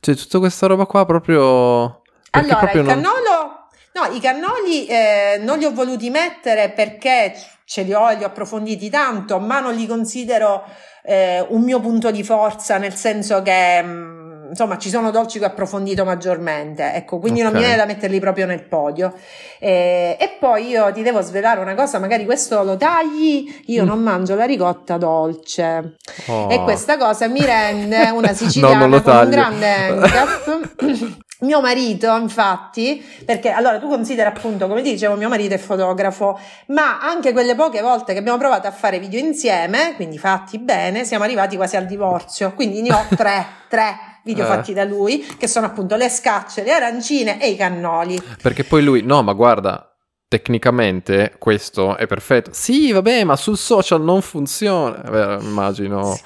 [0.00, 2.02] cioè tutta questa roba qua proprio...
[2.30, 7.34] Allora, proprio il non- cannolo, no, i cannoli eh, non li ho voluti mettere perché
[7.64, 10.62] ce li ho li ho approfonditi tanto, ma non li considero
[11.04, 14.17] eh, un mio punto di forza, nel senso che mh,
[14.48, 18.18] insomma ci sono dolci che ho approfondito maggiormente, ecco, quindi non mi viene da metterli
[18.20, 19.12] proprio nel podio.
[19.58, 23.86] Eh, e poi io ti devo svelare una cosa, magari questo lo tagli, io Mm.
[23.86, 25.96] non mangio la ricotta dolce.
[26.26, 26.48] Oh.
[26.50, 31.16] E questa cosa mi rende una No, siciliana lo con un grande handicap.
[31.40, 36.36] Mio marito, infatti, perché allora tu considera appunto, come ti dicevo, mio marito è fotografo,
[36.68, 41.04] ma anche quelle poche volte che abbiamo provato a fare video insieme, quindi fatti bene,
[41.04, 42.52] siamo arrivati quasi al divorzio.
[42.54, 44.48] Quindi ne ho tre, tre video Eh.
[44.48, 48.20] fatti da lui, che sono appunto le scacce, le arancine e i cannoli.
[48.42, 49.96] Perché poi lui, no, ma guarda,
[50.28, 52.50] tecnicamente questo è perfetto.
[52.52, 55.02] Sì, vabbè, ma sul social non funziona.
[55.04, 56.18] Eh, Beh, immagino.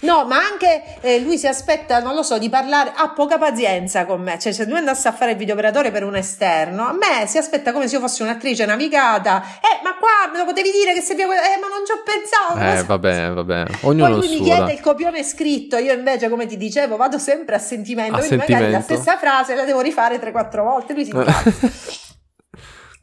[0.00, 4.04] No, ma anche eh, lui si aspetta, non lo so, di parlare, ha poca pazienza
[4.06, 7.26] con me, cioè se lui andasse a fare il videooperatore per un esterno, a me
[7.26, 10.92] si aspetta come se io fossi un'attrice navigata, eh, ma qua me lo potevi dire
[10.92, 12.80] che se via, eh, ma non ci ho pensato.
[12.80, 13.64] Eh, vabbè, vabbè.
[13.82, 14.44] Ognuno Poi lui il mi suo.
[14.46, 14.74] chiede dai.
[14.74, 18.70] il copione scritto, io invece, come ti dicevo, vado sempre a sentimento, A quindi magari
[18.70, 19.02] la sentimento.
[19.02, 22.03] stessa frase la devo rifare 3-4 volte, lui si incazza.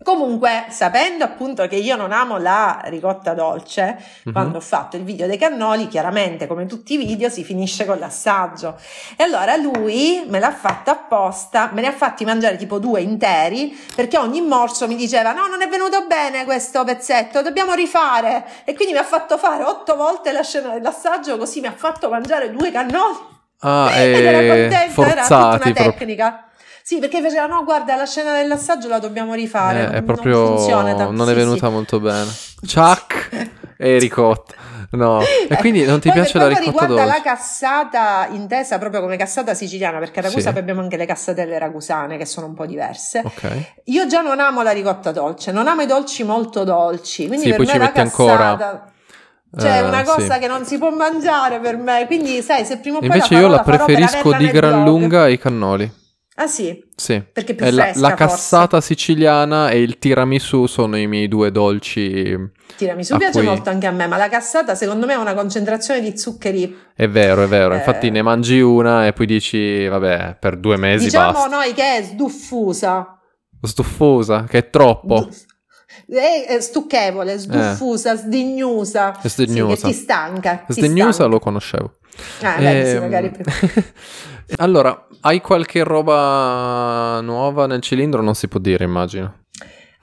[0.03, 4.33] Comunque, sapendo appunto che io non amo la ricotta dolce, Mhm.
[4.33, 7.99] quando ho fatto il video dei cannoli, chiaramente come tutti i video si finisce con
[7.99, 8.77] l'assaggio.
[9.15, 13.77] E allora lui me l'ha fatta apposta, me ne ha fatti mangiare tipo due interi,
[13.95, 18.45] perché ogni morso mi diceva no, non è venuto bene questo pezzetto, dobbiamo rifare.
[18.65, 22.09] E quindi mi ha fatto fare otto volte la scena dell'assaggio, così mi ha fatto
[22.09, 23.29] mangiare due cannoli.
[23.59, 25.93] Ah, Ed era eh, contenta, era tutta forzati una proprio.
[26.91, 29.79] Sì, perché faceva no, guarda, la scena dell'assaggio la dobbiamo rifare.
[29.79, 31.11] Eh, non- è non proprio funziona tanto.
[31.13, 31.71] non è venuta sì.
[31.71, 32.29] molto bene.
[32.67, 34.55] Chuck e ricotta.
[34.91, 37.17] No, e quindi non ti Poi piace per la quanto ricotta riguarda dolce?
[37.29, 40.57] la cassata intesa proprio come cassata siciliana, perché a Ragusa Sì.
[40.57, 43.21] abbiamo anche le cassatelle ragusane che sono un po' diverse.
[43.23, 43.71] Ok.
[43.85, 47.49] Io già non amo la ricotta dolce, non amo i dolci molto dolci, quindi Sì,
[47.55, 48.85] per poi me ci la metti cassata ancora-
[49.57, 50.39] cioè è Eh, una cosa sì.
[50.41, 53.39] che non si può mangiare per me, quindi sai, se prima o poi Invece la
[53.39, 55.99] io farò, la farò per preferisco di gran lunga ai cannoli.
[56.41, 57.21] Ah sì, Sì.
[57.31, 58.25] perché è più la, fresca la forse.
[58.25, 62.35] cassata siciliana e il tiramisù sono i miei due dolci.
[62.77, 66.01] Tiramisù piace cui- molto anche a me, ma la cassata secondo me ha una concentrazione
[66.01, 66.75] di zuccheri.
[66.95, 67.73] È vero, è vero.
[67.73, 67.77] Eh.
[67.77, 71.47] Infatti ne mangi una e poi dici, vabbè, per due mesi diciamo basta.
[71.49, 73.19] noi che è sduffusa.
[73.61, 75.27] Stuffosa, che è troppo.
[76.07, 79.19] È è stucchevole, sduffusa, sdignusa.
[79.21, 79.75] È sdegnosa.
[79.75, 80.63] Sì, che ti stanca.
[80.65, 81.31] ti Sdegnosa stanca.
[81.33, 81.93] lo conoscevo.
[82.41, 83.43] Ah, beh, sì, Ehm, magari più.
[84.57, 88.21] allora, hai qualche roba nuova nel cilindro?
[88.21, 89.39] Non si può dire, immagino.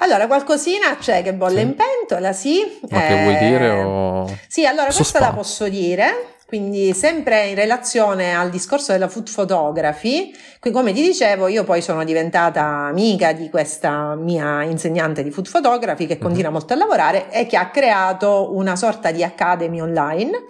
[0.01, 1.66] Allora, qualcosina c'è che bolle Sì.
[1.66, 2.78] in pentola, sì.
[2.90, 3.70] Ma che vuoi Eh, dire?
[3.82, 4.38] O...
[4.46, 5.26] Sì, allora questa Sospano.
[5.26, 11.03] la posso dire, quindi sempre in relazione al discorso della food photography, qui come ti
[11.03, 16.51] dicevo io poi sono diventata amica di questa mia insegnante di food photography che continua
[16.51, 20.46] molto a lavorare e che ha creato una sorta di academy online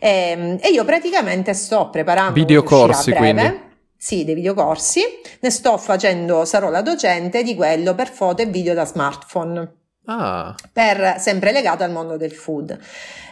[0.00, 3.62] Ehm, e io praticamente sto preparando Videocorsi, quindi.
[3.96, 5.00] Sì, dei videocorsi,
[5.40, 9.83] ne sto facendo, sarò la docente di quello per foto e video da smartphone.
[10.06, 12.78] Ah, per, sempre legato al mondo del food.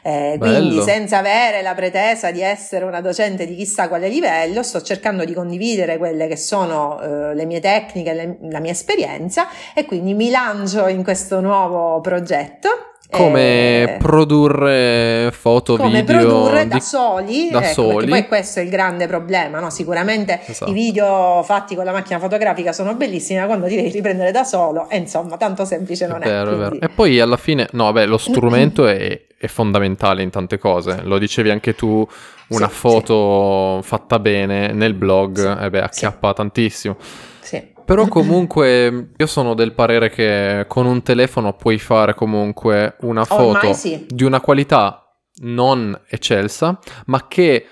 [0.05, 4.83] Eh, quindi senza avere la pretesa di essere una docente di chissà quale livello, sto
[4.83, 9.85] cercando di condividere quelle che sono eh, le mie tecniche, le- la mia esperienza e
[9.85, 12.92] quindi mi lancio in questo nuovo progetto.
[13.13, 18.09] Come Eh, produrre foto, come video produrre da di- soli, da ecco, soli.
[18.09, 19.69] poi questo è il grande problema, no?
[19.71, 20.71] sicuramente Esatto.
[20.71, 24.45] i video fatti con la macchina fotografica sono bellissimi, ma quando ti devi riprendere da
[24.45, 26.57] solo, e insomma, tanto semplice non È vero, è.
[26.57, 26.81] vero.
[26.81, 31.01] E poi alla fine, no, vabbè, lo strumento è, è fondamentale in tante cose.
[31.03, 32.07] Lo dicevi anche tu,
[32.49, 35.85] una Sì, foto fatta bene nel blog, Sì, eh beh, sì.
[35.85, 36.97] acchiappa tantissimo.
[37.41, 37.71] sì.
[37.85, 43.73] Però comunque io sono del parere che con un telefono puoi fare comunque una foto
[43.73, 44.07] sì.
[44.09, 44.99] di una qualità
[45.43, 47.67] non eccelsa, ma che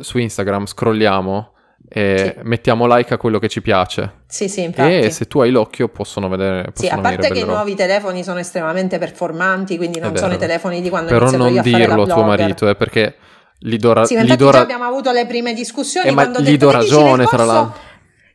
[0.00, 1.52] su Instagram scrolliamo
[1.90, 2.40] e Sì.
[2.44, 4.24] mettiamo like a quello che ci piace.
[4.26, 4.92] Sì, sì, infatti.
[4.98, 8.22] E se tu hai l'occhio possono vedere Sì, a possono parte che i nuovi telefoni
[8.22, 12.24] sono estremamente performanti, quindi non sono i telefoni di quando Però non dirlo a tuo
[12.24, 13.16] marito, eh, perché
[13.58, 16.40] gli do, ra- Sì, gli do già ra- abbiamo avuto le prime discussioni Eh, quando
[16.40, 17.80] gli detto, do "Che dici ragione, tra corso?" l'altro.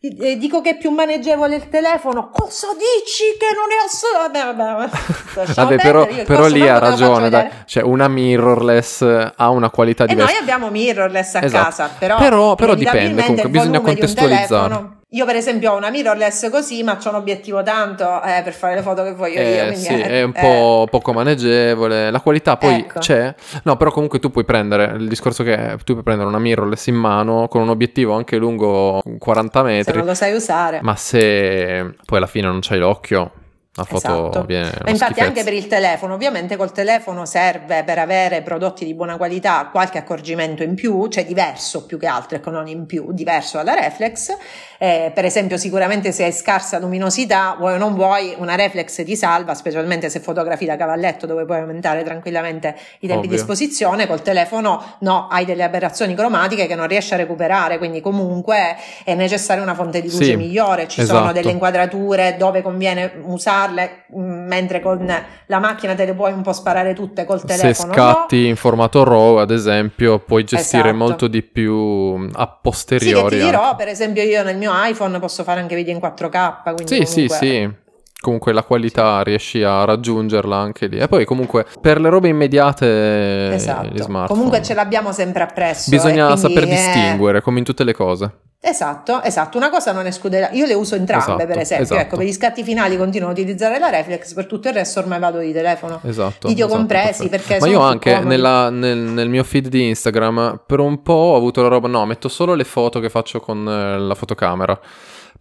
[0.06, 2.30] Eh, Dico che è più maneggevole il telefono.
[2.30, 4.91] Cosa dici che non è assolutamente.
[5.34, 7.47] Vabbè, vabbè, però, però lì ha ragione, dai.
[7.64, 9.01] Cioè, una mirrorless
[9.34, 10.34] ha una qualità E diversa.
[10.34, 11.64] noi abbiamo mirrorless a Esatto.
[11.64, 14.88] casa, però, Però- però dipende, comunque, bisogna contestualizzare.
[15.14, 18.74] Io per esempio ho una mirrorless così, ma c'ho un obiettivo tanto eh, per fare
[18.74, 19.47] le foto che voglio io.
[19.47, 20.41] Eh, quindi, sì, eh, è un eh.
[20.41, 22.09] po' poco maneggevole.
[22.09, 22.97] La qualità poi Ecco.
[22.97, 23.34] c'è.
[23.64, 26.95] No, però comunque tu puoi prendere il discorso che tu puoi prendere una mirrorless in
[26.95, 29.97] mano con un obiettivo anche lungo 40 Se metri.
[29.97, 30.80] non lo sai usare.
[30.82, 33.32] Ma se poi alla fine non c'hai l'occhio,
[33.76, 34.43] la foto Esatto.
[34.43, 35.24] viene Ma infatti schifezza.
[35.26, 39.97] anche per il telefono, ovviamente col telefono serve per avere prodotti di buona qualità qualche
[39.97, 44.30] accorgimento in più, cioè diverso più che altro, ecco non in più, diverso dalla reflex.
[44.78, 49.15] Eh, per esempio sicuramente se hai scarsa luminosità, vuoi o non vuoi, una reflex ti
[49.15, 53.38] salva, specialmente se fotografi da cavalletto dove puoi aumentare tranquillamente i tempi di Ovvio.
[53.38, 58.76] esposizione, col telefono no, hai delle aberrazioni cromatiche che non riesci a recuperare, quindi comunque
[59.03, 61.17] è necessaria una fonte di luce Sì, migliore, ci esatto.
[61.19, 63.61] sono delle inquadrature dove conviene usarle,
[64.09, 65.05] mh, mentre con
[65.47, 67.93] la macchina te le puoi un po' sparare tutte col Se telefono.
[67.93, 70.97] scatti in formato RAW, ad esempio, puoi gestire Esatto.
[70.97, 72.28] molto di più a no?
[72.30, 73.38] Sì, che posteriori.
[73.39, 73.76] ti dirò, anche.
[73.78, 77.28] per esempio io nel mio iPhone posso fare anche video in 4K, quindi Sì, sì,
[77.28, 77.82] comunque- sì.
[78.24, 80.97] Comunque la qualità riesci a raggiungerla anche lì.
[80.97, 83.89] E poi comunque per le robe immediate gli Esatto.
[84.01, 84.28] smartphone.
[84.28, 85.89] Comunque ce l'abbiamo sempre appresso.
[85.89, 88.32] Bisogna e quindi, saper eh, distinguere, come in tutte le cose.
[88.65, 89.57] Esatto, esatto.
[89.57, 90.49] Una cosa non esclude la...
[90.51, 91.84] Io le uso entrambe, Esatto, per esempio.
[91.86, 91.99] esatto.
[92.01, 95.19] Ecco, per gli scatti finali continuo a utilizzare la reflex, per tutto il resto ormai
[95.19, 95.99] vado di telefono.
[96.05, 96.47] Esatto.
[96.47, 97.45] Video esatto, compresi, perfetto.
[97.49, 101.36] perché Ma io anche nella- nel, nel mio feed di Instagram per un po' ho
[101.36, 104.80] avuto la roba, no, metto solo le foto che faccio con eh, la fotocamera.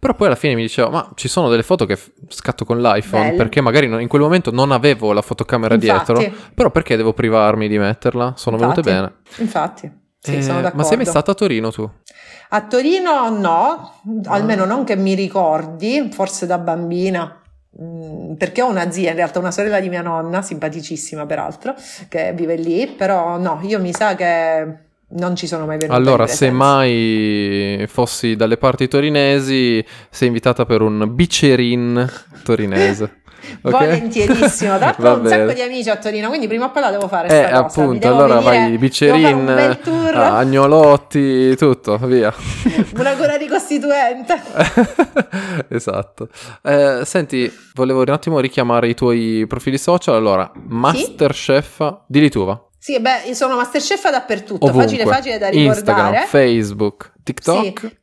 [0.03, 2.79] Però poi alla fine mi dicevo, ma ci sono delle foto che f- scatto con
[2.81, 3.37] l'iPhone Belle.
[3.37, 6.13] perché magari non- in quel momento non avevo la fotocamera Infatti.
[6.13, 8.33] dietro, però perché devo privarmi di metterla?
[8.35, 8.95] Sono venute Infatti.
[8.95, 9.13] bene.
[9.37, 10.01] Infatti.
[10.19, 11.89] Sì, Eh, ma sei mai stata a Torino tu?
[12.49, 13.51] A Torino no,
[14.25, 14.33] Ah.
[14.33, 17.41] almeno non che mi ricordi, forse da bambina.
[17.81, 21.73] Mm, Perché ho una zia, in realtà una sorella di mia nonna, simpaticissima peraltro,
[22.07, 24.77] che vive lì, però no, io mi sa che
[25.15, 25.97] non ci sono mai venuta.
[25.97, 32.09] Allora, se mai fossi dalle parti torinesi, sei invitata per un bicerin
[32.43, 33.21] torinese.
[33.61, 33.71] ok?
[33.71, 36.91] Volentierissimo, tra l'altro ho un sacco di amici a Torino, quindi prima o poi la
[36.91, 37.27] devo fare.
[37.27, 39.77] Eh, appunto, allora venire- vai bicerin,
[40.13, 42.33] ah, agnolotti, tutto, via.
[42.97, 44.41] una cura ricostituente.
[45.69, 46.29] esatto.
[46.63, 50.15] Eh, senti, volevo un attimo richiamare i tuoi profili social.
[50.15, 52.59] Allora, Masterchef, di tu va.
[52.83, 54.83] Sì, beh, sono Masterchef dappertutto, Ovunque.
[54.83, 56.27] facile facile da Instagram, ricordare.
[56.27, 57.79] Facebook, TikTok.
[57.79, 57.97] Sì.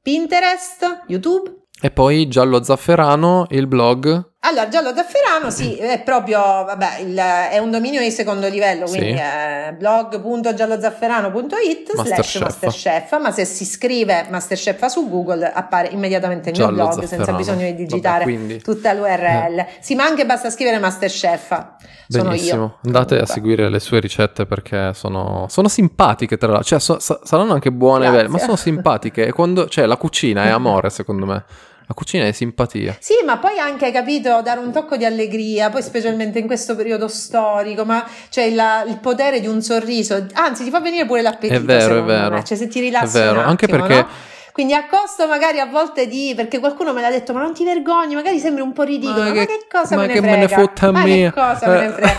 [0.00, 1.66] Pinterest, YouTube.
[1.78, 4.31] E poi Giallo Zafferano, il blog.
[4.44, 8.98] Allora, Giallo Zafferano, sì, è proprio, vabbè, il- è un dominio di secondo livello, Sì.
[8.98, 13.20] quindi è blog.giallozafferano.it slash Masterchef.
[13.20, 17.38] Ma se si scrive Masterchef su Google appare immediatamente il mio Giallo blog senza Zafferano.
[17.38, 19.64] bisogno di Vabbè, digitare quindi- tutta l'URL.
[19.80, 21.66] Sì, ma anche basta scrivere Masterchef.
[22.08, 22.78] Sono Benissimo, io.
[22.84, 23.34] andate a Comunque.
[23.34, 27.70] seguire le sue ricette perché sono, sono simpatiche tra l'altro, cioè so- sa- saranno anche
[27.70, 31.44] buone, belle, ma sono simpatiche e quando, cioè la cucina è amore secondo me,
[31.86, 32.96] la cucina è simpatia.
[33.00, 37.08] Sì, ma poi anche, capito, dare un tocco di allegria, poi specialmente in questo periodo
[37.08, 41.54] storico, ma cioè il, il potere di un sorriso, anzi ti fa venire pure l'appetito,
[41.60, 42.34] È vero, è vero.
[42.36, 44.08] me, cioè se ti È rilassi vero, un anche attimo, perché no?
[44.52, 47.64] Quindi a costo magari a volte di, perché qualcuno me l'ha detto, ma non ti
[47.64, 50.18] vergogni, magari sembri un po' ridicolo, ma, Ma che- che, cosa ma me ne che
[50.20, 50.34] frega?
[50.36, 51.90] me ne fotte a ma che cosa me ne Eh.
[51.90, 52.18] frega?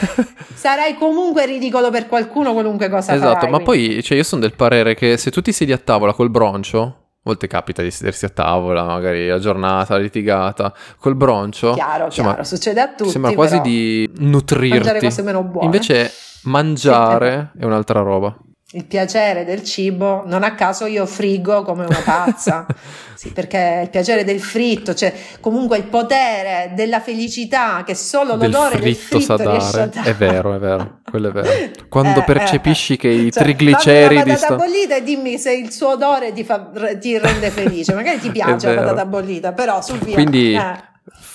[0.55, 3.87] Sarai comunque ridicolo per qualcuno, qualunque cosa Esatto, farai, ma quindi.
[3.93, 7.02] poi cioè, io sono del parere che se tu ti siedi a tavola col broncio,
[7.23, 11.73] volte capita di sedersi a tavola, magari la giornata litigata, col broncio.
[11.73, 13.09] Chiaro, insomma, chiaro, succede a tutti.
[13.09, 14.77] Sembra quasi di nutrirti.
[14.77, 15.65] Mangiare cose meno buone.
[15.65, 16.11] Invece
[16.43, 18.37] mangiare è un'altra roba.
[18.75, 22.65] Il piacere del cibo, non a caso io frigo come una pazza,
[23.13, 28.49] sì, perché il piacere del fritto, cioè comunque il potere della felicità che solo Del
[28.49, 29.89] l'odore del fritto fritto sa dare.
[29.91, 30.09] dare.
[30.09, 31.71] È vero, è vero, quello è vero.
[31.87, 35.37] Quando Eh, percepisci eh, che i cioè, trigliceridi fammi una patata sta- bollita e dimmi
[35.37, 39.51] se il suo odore ti, fa- ti rende felice, magari ti piace la patata bollita,
[39.53, 40.15] però su via.
[40.15, 40.91] Quindi eh.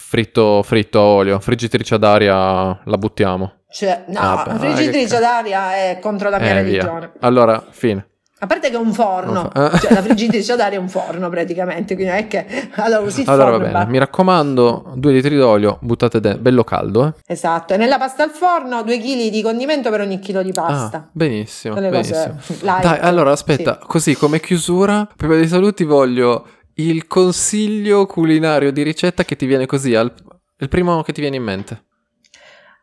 [0.09, 2.35] Fritto, fritto a olio, friggitrice ad aria
[2.83, 3.53] la buttiamo.
[3.71, 5.21] Cioè, no, Ah, beh, friggitrice cazzo.
[5.21, 6.83] d'aria è contro la mia Eh, via.
[6.83, 7.13] religione.
[7.21, 8.07] Allora, fine.
[8.41, 11.95] A parte che è un forno, fa- cioè la friggitrice d'aria è un forno praticamente,
[11.97, 12.47] quindi è che
[12.77, 17.05] allora usi il Allora va bene, mi raccomando, due litri d'olio, buttate dentro, bello caldo,
[17.09, 17.13] eh.
[17.27, 20.97] Esatto, e nella pasta al forno 2 kg di condimento per ogni chilo di pasta.
[20.99, 22.37] Ah, benissimo, benissimo.
[22.63, 26.47] Dai, allora aspetta, così come chiusura, prima dei saluti voglio
[26.81, 30.13] il consiglio culinario di ricetta che ti viene così, al-
[30.59, 31.85] il primo che ti viene in mente.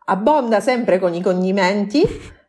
[0.05, 2.03] Abbonda sempre con i condimenti.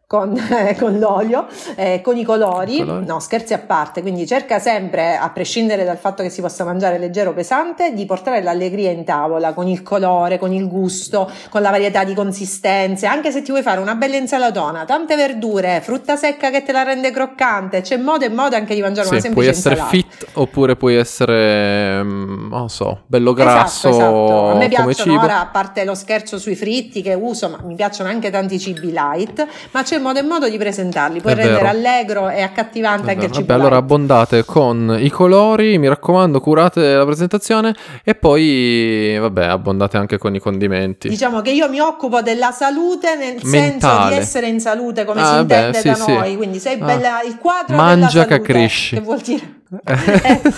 [0.08, 2.78] Con, eh, con l'olio, eh, con i colori.
[2.78, 3.04] Colori.
[3.04, 6.96] no scherzi a parte, quindi cerca sempre, a prescindere dal fatto che si possa mangiare
[6.98, 11.60] leggero o pesante, di portare l'allegria in tavola, con il colore, con il gusto, con
[11.60, 16.14] la varietà di consistenze, anche se ti vuoi fare una bella insalatona, tante verdure, frutta
[16.14, 19.22] secca che te la rende croccante, c'è modo e modo anche di mangiare una Sì,
[19.24, 19.96] semplice puoi essere insalata.
[19.96, 24.50] fit oppure puoi essere, mm, non so, bello grasso Esatto, esatto.
[24.50, 28.08] A me piacciono ora, a parte lo scherzo sui fritti che uso, ma mi piacciono
[28.08, 31.68] anche tanti cibi light, ma c'è modo e modo di presentarli, puoi È rendere vero.
[31.68, 33.82] allegro e accattivante anche il Vabbè, cibo allora light.
[33.82, 37.74] abbondate con i colori, mi raccomando, curate la presentazione
[38.04, 41.08] e poi, vabbè, abbondate anche con i condimenti.
[41.08, 44.14] Diciamo che io mi occupo della salute nel senso Mentale.
[44.14, 46.12] di essere in salute come Ah, si intende beh, sì, da sì.
[46.12, 46.84] noi, quindi sei Ah.
[46.84, 48.94] bella il quadro Mangia della che salute, cresci.
[48.96, 50.50] che vuol dire Eh, che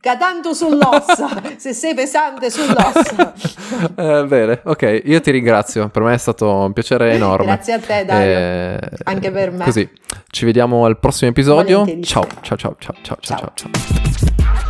[0.00, 3.34] tanto sull'ossa, se sei pesante sull'ossa.
[3.96, 7.46] Eh, bene, ok, io ti ringrazio, per me è stato un piacere enorme.
[7.46, 8.36] Grazie a te, Dario.
[8.36, 9.64] Eh, Anche per me.
[9.64, 9.88] Così,
[10.30, 11.84] ci vediamo al prossimo episodio.
[12.02, 13.38] Ciao, ciao, ciao, ciao, ciao, Ciao.
[13.38, 13.52] ciao.
[13.54, 14.69] ciao.